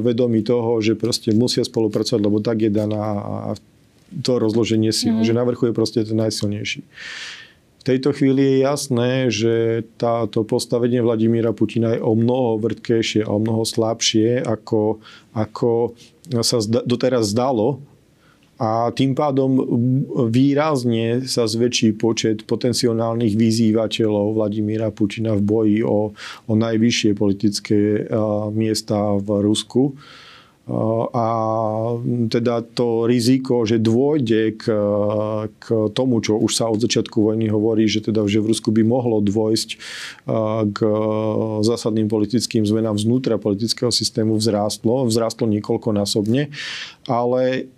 vedomi 0.00 0.40
toho, 0.40 0.80
že 0.80 0.96
proste 0.96 1.36
musia 1.36 1.60
spolupracovať, 1.60 2.20
lebo 2.24 2.40
tak 2.40 2.64
je 2.64 2.72
daná 2.72 3.04
a 3.20 3.52
to 4.22 4.38
rozloženie 4.38 4.94
síl, 4.94 5.18
mm. 5.20 5.24
že 5.26 5.36
na 5.36 5.42
vrchu 5.42 5.70
je 5.70 5.74
proste 5.74 6.00
ten 6.04 6.16
najsilnejší. 6.16 6.82
V 7.80 7.94
tejto 7.94 8.10
chvíli 8.10 8.42
je 8.42 8.56
jasné, 8.66 9.10
že 9.30 9.86
táto 9.94 10.42
postavenie 10.42 10.98
Vladimíra 10.98 11.54
Putina 11.54 11.94
je 11.94 12.02
o 12.02 12.18
mnoho 12.18 12.58
vrtkejšie 12.58 13.22
a 13.22 13.30
o 13.30 13.38
mnoho 13.38 13.62
slabšie, 13.62 14.42
ako, 14.42 14.98
ako 15.30 15.94
sa 16.42 16.58
doteraz 16.82 17.30
zdalo. 17.30 17.78
A 18.56 18.88
tým 18.90 19.12
pádom 19.12 19.60
výrazne 20.32 21.28
sa 21.28 21.44
zväčší 21.44 21.94
počet 21.94 22.48
potenciálnych 22.48 23.36
vyzývateľov 23.36 24.34
Vladimíra 24.34 24.90
Putina 24.90 25.36
v 25.36 25.44
boji 25.44 25.78
o, 25.84 26.16
o 26.48 26.52
najvyššie 26.56 27.14
politické 27.14 28.08
miesta 28.50 28.96
v 29.20 29.28
Rusku 29.44 29.94
a 31.14 31.26
teda 32.26 32.66
to 32.74 33.06
riziko, 33.06 33.62
že 33.62 33.78
dôjde 33.78 34.58
k, 34.58 34.64
k 35.62 35.66
tomu, 35.94 36.18
čo 36.18 36.34
už 36.42 36.52
sa 36.58 36.66
od 36.66 36.82
začiatku 36.82 37.22
vojny 37.22 37.46
hovorí, 37.46 37.86
že 37.86 38.02
teda 38.02 38.26
že 38.26 38.42
v 38.42 38.50
Rusku 38.50 38.74
by 38.74 38.82
mohlo 38.82 39.22
dôjsť 39.22 39.68
k 40.74 40.78
zásadným 41.62 42.10
politickým 42.10 42.66
zmenám 42.66 42.98
vnútra 42.98 43.38
politického 43.38 43.94
systému 43.94 44.42
vzrástlo, 44.42 45.06
vzrástlo 45.06 45.46
niekoľkonásobne, 45.54 46.50
ale 47.06 47.70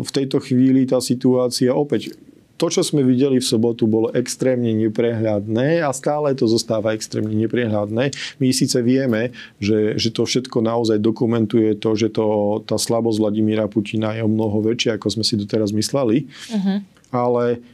v 0.00 0.10
tejto 0.10 0.40
chvíli 0.40 0.88
tá 0.88 1.04
situácia 1.04 1.76
opäť 1.76 2.16
to, 2.60 2.68
čo 2.68 2.84
sme 2.84 3.00
videli 3.00 3.40
v 3.40 3.48
sobotu, 3.48 3.88
bolo 3.88 4.12
extrémne 4.12 4.68
neprehľadné 4.76 5.80
a 5.80 5.88
stále 5.96 6.36
to 6.36 6.44
zostáva 6.44 6.92
extrémne 6.92 7.32
neprehľadné. 7.32 8.12
My 8.36 8.46
síce 8.52 8.76
vieme, 8.84 9.32
že, 9.56 9.96
že 9.96 10.12
to 10.12 10.28
všetko 10.28 10.60
naozaj 10.60 11.00
dokumentuje 11.00 11.80
to, 11.80 11.96
že 11.96 12.12
to, 12.12 12.60
tá 12.68 12.76
slabosť 12.76 13.16
Vladimíra 13.16 13.64
Putina 13.64 14.12
je 14.12 14.20
o 14.20 14.28
mnoho 14.28 14.60
väčšia, 14.60 15.00
ako 15.00 15.08
sme 15.08 15.24
si 15.24 15.40
doteraz 15.40 15.72
mysleli, 15.72 16.28
uh-huh. 16.28 16.84
ale 17.08 17.64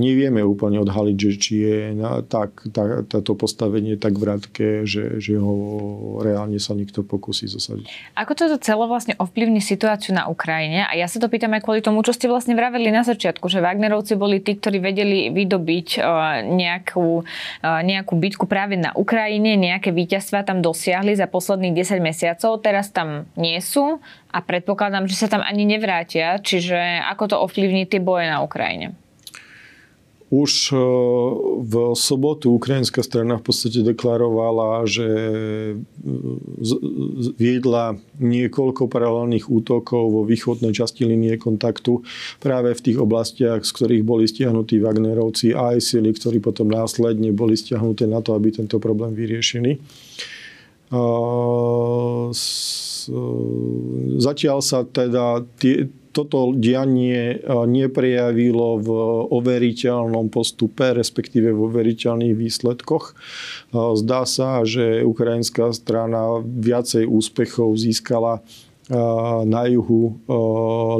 nevieme 0.00 0.40
úplne 0.40 0.80
odhaliť, 0.80 1.16
že 1.16 1.32
či 1.36 1.52
je 1.60 1.78
na, 1.92 2.24
tak, 2.24 2.64
tá, 2.72 3.04
táto 3.04 3.36
postavenie 3.36 4.00
tak 4.00 4.16
vrátke, 4.16 4.88
že, 4.88 5.20
že 5.20 5.36
ho 5.36 5.54
reálne 6.24 6.56
sa 6.56 6.72
nikto 6.72 7.04
pokusí 7.04 7.44
zasadiť. 7.52 8.16
Ako 8.16 8.32
toto 8.32 8.56
celo 8.56 8.88
vlastne 8.88 9.12
ovplyvní 9.20 9.60
situáciu 9.60 10.16
na 10.16 10.24
Ukrajine? 10.32 10.88
A 10.88 10.96
ja 10.96 11.04
sa 11.04 11.20
to 11.20 11.28
pýtam 11.28 11.52
aj 11.52 11.68
kvôli 11.68 11.84
tomu, 11.84 12.00
čo 12.00 12.16
ste 12.16 12.32
vlastne 12.32 12.56
vraveli 12.56 12.88
na 12.88 13.04
začiatku, 13.04 13.44
že 13.52 13.60
Wagnerovci 13.60 14.16
boli 14.16 14.40
tí, 14.40 14.56
ktorí 14.56 14.80
vedeli 14.80 15.28
vydobiť 15.28 16.00
nejakú, 16.48 17.22
nejakú 17.62 18.14
bitku 18.16 18.48
práve 18.48 18.80
na 18.80 18.96
Ukrajine, 18.96 19.60
nejaké 19.60 19.92
víťazstva 19.92 20.48
tam 20.48 20.64
dosiahli 20.64 21.12
za 21.12 21.28
posledných 21.28 21.76
10 21.76 22.00
mesiacov, 22.00 22.64
teraz 22.64 22.88
tam 22.88 23.28
nie 23.36 23.60
sú 23.60 24.00
a 24.32 24.38
predpokladám, 24.40 25.04
že 25.04 25.20
sa 25.20 25.28
tam 25.28 25.44
ani 25.44 25.68
nevrátia. 25.68 26.40
Čiže 26.40 27.04
ako 27.12 27.24
to 27.28 27.36
ovplyvní 27.36 27.84
tie 27.84 28.00
boje 28.00 28.32
na 28.32 28.40
Ukrajine? 28.40 28.96
Už 30.32 30.72
e, 30.72 30.80
v 31.60 31.92
sobotu 31.92 32.56
ukrajinská 32.56 33.04
strana 33.04 33.36
v 33.36 33.52
podstate 33.52 33.84
deklarovala, 33.84 34.88
že 34.88 35.04
e, 35.04 35.76
viedla 37.36 38.00
niekoľko 38.16 38.88
paralelných 38.88 39.52
útokov 39.52 40.08
vo 40.08 40.24
východnej 40.24 40.72
časti 40.72 41.04
linie 41.04 41.36
kontaktu 41.36 42.00
práve 42.40 42.72
v 42.72 42.80
tých 42.80 42.96
oblastiach, 42.96 43.60
z 43.60 43.70
ktorých 43.76 44.08
boli 44.08 44.24
stiahnutí 44.24 44.80
Wagnerovci 44.80 45.52
a 45.52 45.76
aj 45.76 45.84
sily, 45.84 46.16
ktorí 46.16 46.40
potom 46.40 46.72
následne 46.72 47.28
boli 47.36 47.52
stiahnuté 47.52 48.08
na 48.08 48.24
to, 48.24 48.32
aby 48.32 48.56
tento 48.56 48.80
problém 48.80 49.12
vyriešili. 49.12 49.76
Zatiaľ 54.16 54.58
sa 54.60 54.84
teda 54.84 55.44
tie, 55.56 55.88
toto 56.12 56.52
dianie 56.52 57.40
neprejavilo 57.48 58.78
v 58.78 58.88
overiteľnom 59.32 60.28
postupe, 60.28 60.92
respektíve 60.92 61.50
v 61.50 61.60
overiteľných 61.72 62.36
výsledkoch. 62.36 63.16
Zdá 63.72 64.28
sa, 64.28 64.62
že 64.68 65.00
ukrajinská 65.02 65.72
strana 65.72 66.44
viacej 66.44 67.08
úspechov 67.08 67.74
získala 67.80 68.44
na 69.46 69.62
juhu 69.70 70.20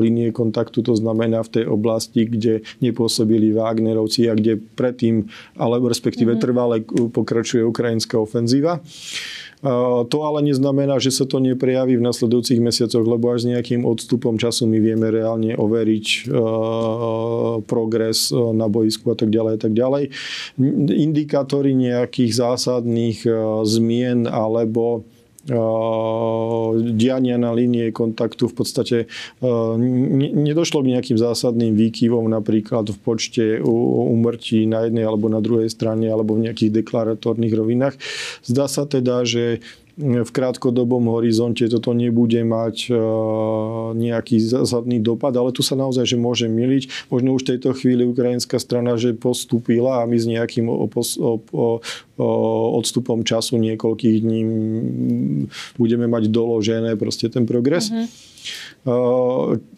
linie 0.01 0.33
kontaktu, 0.33 0.81
to 0.87 0.95
znamená 0.97 1.45
v 1.45 1.61
tej 1.61 1.65
oblasti, 1.69 2.25
kde 2.25 2.65
nepôsobili 2.79 3.53
Wagnerovci 3.53 4.31
a 4.31 4.39
kde 4.39 4.57
predtým, 4.57 5.29
alebo 5.59 5.91
respektíve 5.91 6.39
mm-hmm. 6.39 6.47
trvale 6.47 6.77
pokračuje 6.89 7.61
ukrajinská 7.67 8.17
ofenzíva. 8.17 8.81
To 9.63 10.19
ale 10.27 10.43
neznamená, 10.43 10.99
že 10.99 11.15
sa 11.15 11.23
to 11.23 11.39
neprejaví 11.39 11.95
v 11.95 12.03
nasledujúcich 12.03 12.59
mesiacoch, 12.59 13.07
lebo 13.07 13.31
až 13.31 13.47
s 13.47 13.51
nejakým 13.55 13.87
odstupom 13.87 14.35
času 14.35 14.67
my 14.67 14.83
vieme 14.83 15.07
reálne 15.07 15.55
overiť 15.55 16.27
progres 17.71 18.35
na 18.35 18.67
boisku 18.67 19.15
a 19.15 19.17
tak 19.17 19.31
ďalej 19.31 19.53
a 19.55 19.61
tak 19.63 19.73
ďalej. 19.79 20.11
Indikátory 20.91 21.79
nejakých 21.79 22.33
zásadných 22.35 23.23
zmien 23.63 24.27
alebo 24.27 25.07
diania 26.95 27.35
na 27.35 27.51
línie 27.51 27.91
kontaktu 27.91 28.47
v 28.47 28.55
podstate 28.55 28.97
nedošlo 30.33 30.87
k 30.87 30.91
nejakým 30.95 31.19
zásadným 31.19 31.75
výkyvom 31.75 32.31
napríklad 32.31 32.87
v 32.95 32.99
počte 33.03 33.45
umrtí 33.63 34.71
na 34.71 34.87
jednej 34.87 35.03
alebo 35.03 35.27
na 35.27 35.43
druhej 35.43 35.67
strane 35.67 36.07
alebo 36.07 36.39
v 36.39 36.47
nejakých 36.47 36.83
deklaratórnych 36.83 37.55
rovinách. 37.59 37.99
Zdá 38.47 38.71
sa 38.71 38.87
teda, 38.87 39.27
že 39.27 39.59
v 40.01 40.31
krátkodobom 40.33 41.05
horizonte 41.13 41.69
toto 41.69 41.93
nebude 41.93 42.41
mať 42.41 42.77
e, 42.89 42.93
nejaký 43.93 44.41
zásadný 44.41 45.05
dopad, 45.05 45.37
ale 45.37 45.53
tu 45.53 45.61
sa 45.61 45.77
naozaj 45.77 46.09
že 46.09 46.17
môže 46.17 46.49
miliť. 46.49 47.13
Možno 47.13 47.37
už 47.37 47.45
v 47.45 47.51
tejto 47.57 47.77
chvíli 47.77 48.09
ukrajinská 48.09 48.57
strana, 48.57 48.97
že 48.97 49.13
postúpila 49.13 50.01
a 50.01 50.09
my 50.09 50.17
s 50.17 50.25
nejakým 50.25 50.65
opos, 50.73 51.21
op, 51.21 51.45
op, 51.53 51.85
odstupom 52.81 53.21
času 53.21 53.61
niekoľkých 53.61 54.17
dní 54.25 54.41
budeme 55.77 56.09
mať 56.09 56.33
doložené 56.33 56.97
proste 56.97 57.29
ten 57.29 57.45
progres. 57.45 57.93
Mm-hmm. 57.93 58.33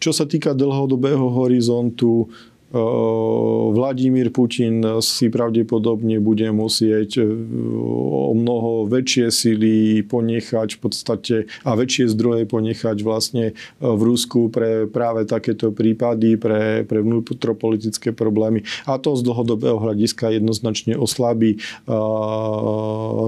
Čo 0.01 0.11
sa 0.15 0.25
týka 0.25 0.57
dlhodobého 0.57 1.29
horizontu, 1.29 2.31
Vladimír 2.75 4.35
Putin 4.35 4.83
si 4.99 5.31
pravdepodobne 5.31 6.19
bude 6.19 6.49
musieť 6.51 7.23
o 7.23 8.33
mnoho 8.35 8.89
väčšie 8.89 9.31
sily 9.31 10.03
ponechať 10.03 10.75
v 10.75 10.79
podstate 10.81 11.35
a 11.63 11.77
väčšie 11.77 12.11
zdroje 12.11 12.43
ponechať 12.49 12.97
vlastne 13.05 13.55
v 13.79 14.01
Rusku 14.03 14.51
pre 14.51 14.91
práve 14.91 15.23
takéto 15.23 15.71
prípady, 15.71 16.35
pre, 16.35 16.83
pre 16.83 16.99
vnútropolitické 16.99 18.11
problémy. 18.11 18.67
A 18.89 18.99
to 18.99 19.15
z 19.15 19.23
dlhodobého 19.23 19.79
hľadiska 19.79 20.35
jednoznačne 20.35 20.99
oslabí 20.99 21.61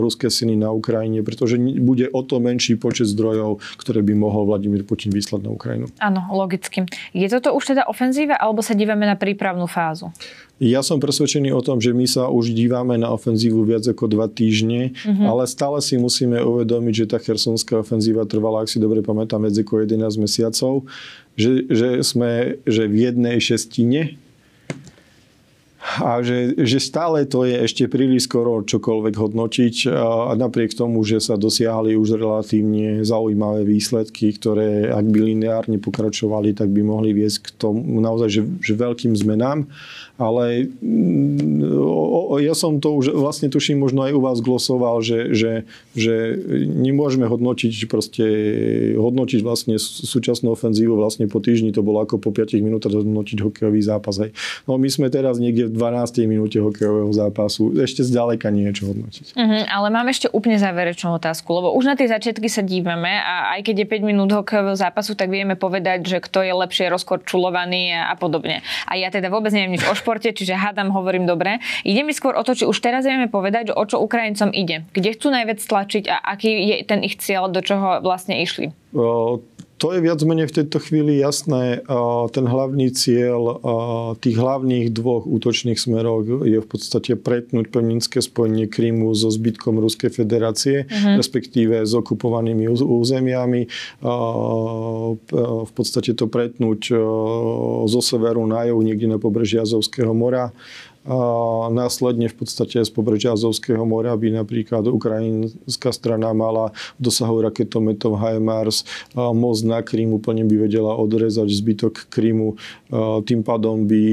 ruské 0.01 0.27
sily 0.27 0.59
na 0.59 0.75
Ukrajine, 0.75 1.23
pretože 1.23 1.55
bude 1.61 2.09
o 2.11 2.21
to 2.25 2.43
menší 2.43 2.75
počet 2.75 3.07
zdrojov, 3.07 3.63
ktoré 3.79 4.03
by 4.03 4.13
mohol 4.17 4.49
Vladimír 4.49 4.83
Putin 4.83 5.15
vyslať 5.15 5.45
na 5.45 5.53
Ukrajinu. 5.55 5.85
Áno, 6.03 6.25
logicky. 6.35 6.83
Je 7.15 7.29
toto 7.31 7.55
už 7.55 7.77
teda 7.77 7.87
ofenzíva, 7.87 8.35
alebo 8.35 8.59
sa 8.59 8.75
dívame 8.75 9.07
na 9.07 9.15
prípad 9.15 9.36
prípravnú 9.37 9.69
fázu? 9.69 10.09
Ja 10.57 10.81
som 10.81 10.97
presvedčený 10.97 11.53
o 11.53 11.61
tom, 11.61 11.77
že 11.77 11.93
my 11.93 12.09
sa 12.09 12.33
už 12.33 12.49
dívame 12.49 12.97
na 12.97 13.13
ofenzívu 13.13 13.61
viac 13.61 13.85
ako 13.85 14.09
dva 14.09 14.25
týždne, 14.25 14.97
mm-hmm. 14.97 15.29
ale 15.29 15.45
stále 15.45 15.77
si 15.85 16.01
musíme 16.01 16.41
uvedomiť, 16.41 16.93
že 17.05 17.09
tá 17.13 17.21
chersonská 17.21 17.85
ofenzíva 17.85 18.25
trvala, 18.25 18.65
ak 18.65 18.73
si 18.73 18.81
dobre 18.81 19.05
pamätám, 19.05 19.45
ako 19.45 19.85
11 19.85 20.01
mesiacov, 20.17 20.89
že, 21.37 21.69
že 21.69 22.01
sme 22.01 22.57
že 22.65 22.89
v 22.89 22.95
jednej 23.05 23.37
šestine 23.37 24.17
a 25.77 26.25
že, 26.25 26.57
že 26.57 26.81
stále 26.81 27.29
to 27.29 27.45
je 27.45 27.53
ešte 27.63 27.85
príliš 27.85 28.25
skoro 28.25 28.65
čokoľvek 28.65 29.13
hodnotiť 29.13 29.75
a 29.93 30.33
napriek 30.33 30.73
tomu, 30.73 31.05
že 31.05 31.21
sa 31.21 31.37
dosiahli 31.37 31.93
už 31.93 32.17
relatívne 32.17 33.05
zaujímavé 33.05 33.61
výsledky, 33.61 34.33
ktoré 34.33 34.89
ak 34.89 35.05
by 35.05 35.19
lineárne 35.21 35.77
pokračovali, 35.77 36.57
tak 36.57 36.73
by 36.73 36.81
mohli 36.81 37.13
viesť 37.13 37.37
k 37.39 37.47
tomu 37.61 38.01
naozaj 38.01 38.29
že, 38.29 38.41
že 38.61 38.73
veľkým 38.73 39.13
zmenám 39.13 39.69
ale 40.17 40.65
mm, 40.81 41.61
o, 41.77 42.33
o, 42.33 42.35
ja 42.41 42.57
som 42.57 42.81
to 42.81 42.97
už 42.97 43.13
vlastne 43.13 43.53
tuším 43.53 43.77
možno 43.77 44.01
aj 44.01 44.17
u 44.17 44.21
vás 44.21 44.41
glosoval, 44.41 45.05
že, 45.05 45.29
že, 45.37 45.69
že 45.93 46.33
nemôžeme 46.65 47.29
hodnotiť 47.29 47.85
proste, 47.85 48.25
hodnotiť 48.97 49.39
vlastne 49.45 49.77
súčasnú 49.77 50.57
ofenzívu 50.57 50.97
vlastne 50.97 51.29
po 51.29 51.37
týždni, 51.37 51.69
to 51.69 51.85
bolo 51.85 52.01
ako 52.01 52.17
po 52.17 52.33
5 52.33 52.57
minútach 52.65 52.97
hodnotiť 52.97 53.37
hokejový 53.45 53.81
zápas. 53.85 54.17
Hej. 54.17 54.33
No 54.65 54.81
my 54.81 54.89
sme 54.89 55.13
teraz 55.13 55.37
niekde 55.37 55.69
12. 55.77 56.25
minúte 56.25 56.57
hokejového 56.57 57.13
zápasu, 57.13 57.69
ešte 57.77 58.01
zďaleka 58.01 58.49
niečo 58.49 58.89
hodnotiť. 58.89 59.37
Uh-huh, 59.37 59.63
ale 59.69 59.87
mám 59.93 60.09
ešte 60.09 60.27
úplne 60.33 60.57
záverečnú 60.57 61.13
otázku, 61.21 61.45
lebo 61.53 61.77
už 61.77 61.85
na 61.85 61.95
tie 61.95 62.09
začiatky 62.09 62.49
sa 62.49 62.65
dívame 62.65 63.13
a 63.21 63.53
aj 63.55 63.69
keď 63.69 63.85
je 63.85 63.87
5 64.01 64.09
minút 64.09 64.29
hokejového 64.33 64.73
zápasu, 64.73 65.13
tak 65.13 65.29
vieme 65.29 65.53
povedať, 65.53 66.03
že 66.09 66.17
kto 66.17 66.41
je 66.41 66.53
lepšie 66.57 66.89
rozkorčulovaný 66.89 67.93
a, 67.93 68.11
a 68.11 68.13
podobne. 68.17 68.65
A 68.89 68.97
ja 68.97 69.13
teda 69.13 69.29
vôbec 69.29 69.53
neviem 69.53 69.77
nič 69.77 69.85
o 69.85 69.93
športe, 69.93 70.33
čiže 70.33 70.57
hádam, 70.57 70.89
hovorím 70.89 71.29
dobre. 71.29 71.61
Ide 71.85 72.01
mi 72.01 72.11
skôr 72.11 72.33
o 72.33 72.41
to, 72.41 72.57
či 72.57 72.65
už 72.65 72.81
teraz 72.81 73.05
vieme 73.05 73.29
povedať, 73.29 73.69
o 73.69 73.83
čo 73.85 74.01
Ukrajincom 74.01 74.49
ide. 74.49 74.89
Kde 74.97 75.13
chcú 75.13 75.29
najviac 75.29 75.61
tlačiť 75.61 76.03
a 76.09 76.17
aký 76.33 76.49
je 76.49 76.75
ten 76.89 77.05
ich 77.05 77.21
cieľ, 77.21 77.53
do 77.53 77.61
čoho 77.61 78.01
vlastne 78.01 78.41
išli? 78.41 78.73
O, 78.97 79.43
to 79.77 79.93
je 79.93 80.01
viac 80.01 80.17
menej 80.25 80.49
v 80.49 80.55
tejto 80.61 80.81
chvíli 80.81 81.21
jasné. 81.21 81.85
Ten 82.33 82.45
hlavný 82.49 82.89
cieľ 82.91 83.61
tých 84.17 84.37
hlavných 84.37 84.89
dvoch 84.89 85.29
útočných 85.29 85.77
smerov 85.77 86.25
je 86.45 86.57
v 86.57 86.67
podstate 86.67 87.13
pretnúť 87.13 87.69
pevninské 87.69 88.19
spojenie 88.19 88.65
Krímu 88.65 89.13
so 89.13 89.29
zbytkom 89.29 89.77
Ruskej 89.77 90.09
federácie, 90.09 90.89
uh-huh. 90.89 91.21
respektíve 91.21 91.85
s 91.85 91.93
okupovanými 91.93 92.65
územiami. 92.73 93.69
V 95.31 95.71
podstate 95.77 96.17
to 96.17 96.25
pretnúť 96.25 96.91
zo 97.85 98.01
severu 98.01 98.41
na 98.49 98.65
juh, 98.65 98.81
niekde 98.81 99.05
na 99.05 99.21
pobreží 99.21 99.61
Azovského 99.61 100.11
mora 100.17 100.49
a 101.07 101.71
následne 101.71 102.27
v 102.27 102.35
podstate 102.43 102.83
z 102.83 102.91
pobrežia 102.91 103.31
Azovského 103.31 103.79
mora 103.87 104.11
by 104.19 104.43
napríklad 104.43 104.83
ukrajinská 104.83 105.95
strana 105.95 106.35
mala 106.35 106.75
dosahu 106.99 107.47
raketometov 107.47 108.19
HIMARS 108.19 108.83
most 109.15 109.63
na 109.63 109.79
Krím 109.79 110.19
úplne 110.19 110.43
by 110.43 110.67
vedela 110.67 110.99
odrezať 110.99 111.47
zbytok 111.47 112.11
Krímu. 112.11 112.59
Tým 113.23 113.41
pádom 113.47 113.87
by 113.87 114.03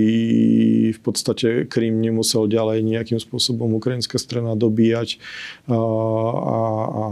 v 0.95 1.01
podstate 1.03 1.67
Krím 1.67 1.99
nemusel 1.99 2.47
ďalej 2.47 2.87
nejakým 2.87 3.19
spôsobom 3.19 3.75
ukrajinská 3.75 4.15
strana 4.23 4.55
dobíjať 4.55 5.19
a, 5.67 5.79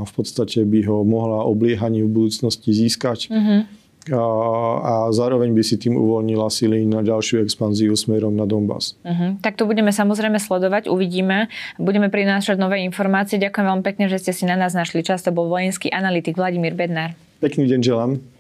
v 0.07 0.13
podstate 0.15 0.63
by 0.63 0.87
ho 0.87 1.03
mohla 1.03 1.43
obliehaní 1.43 2.07
v 2.07 2.11
budúcnosti 2.23 2.71
získať. 2.71 3.27
Mm-hmm 3.35 3.82
a 4.11 5.07
zároveň 5.15 5.55
by 5.55 5.63
si 5.63 5.79
tým 5.79 5.95
uvoľnila 5.95 6.51
sily 6.51 6.83
na 6.83 7.07
ďalšiu 7.07 7.39
expanziu 7.47 7.95
smerom 7.95 8.35
na 8.35 8.51
Donbass. 8.51 8.99
Uh-huh. 9.07 9.39
Tak 9.39 9.55
to 9.55 9.63
budeme 9.63 9.95
samozrejme 9.95 10.43
sledovať, 10.43 10.91
uvidíme. 10.91 11.47
Budeme 11.79 12.11
prinášať 12.11 12.59
nové 12.59 12.83
informácie. 12.83 13.39
Ďakujem 13.39 13.67
veľmi 13.69 13.85
pekne, 13.87 14.11
že 14.11 14.19
ste 14.19 14.35
si 14.35 14.43
na 14.43 14.59
nás 14.59 14.75
našli 14.75 15.07
čas. 15.07 15.23
To 15.23 15.31
bol 15.31 15.47
vojenský 15.47 15.95
analytik 15.95 16.35
Vladimír 16.35 16.75
Bednár. 16.75 17.15
Pekný 17.39 17.71
deň 17.71 17.81
želám. 17.83 18.32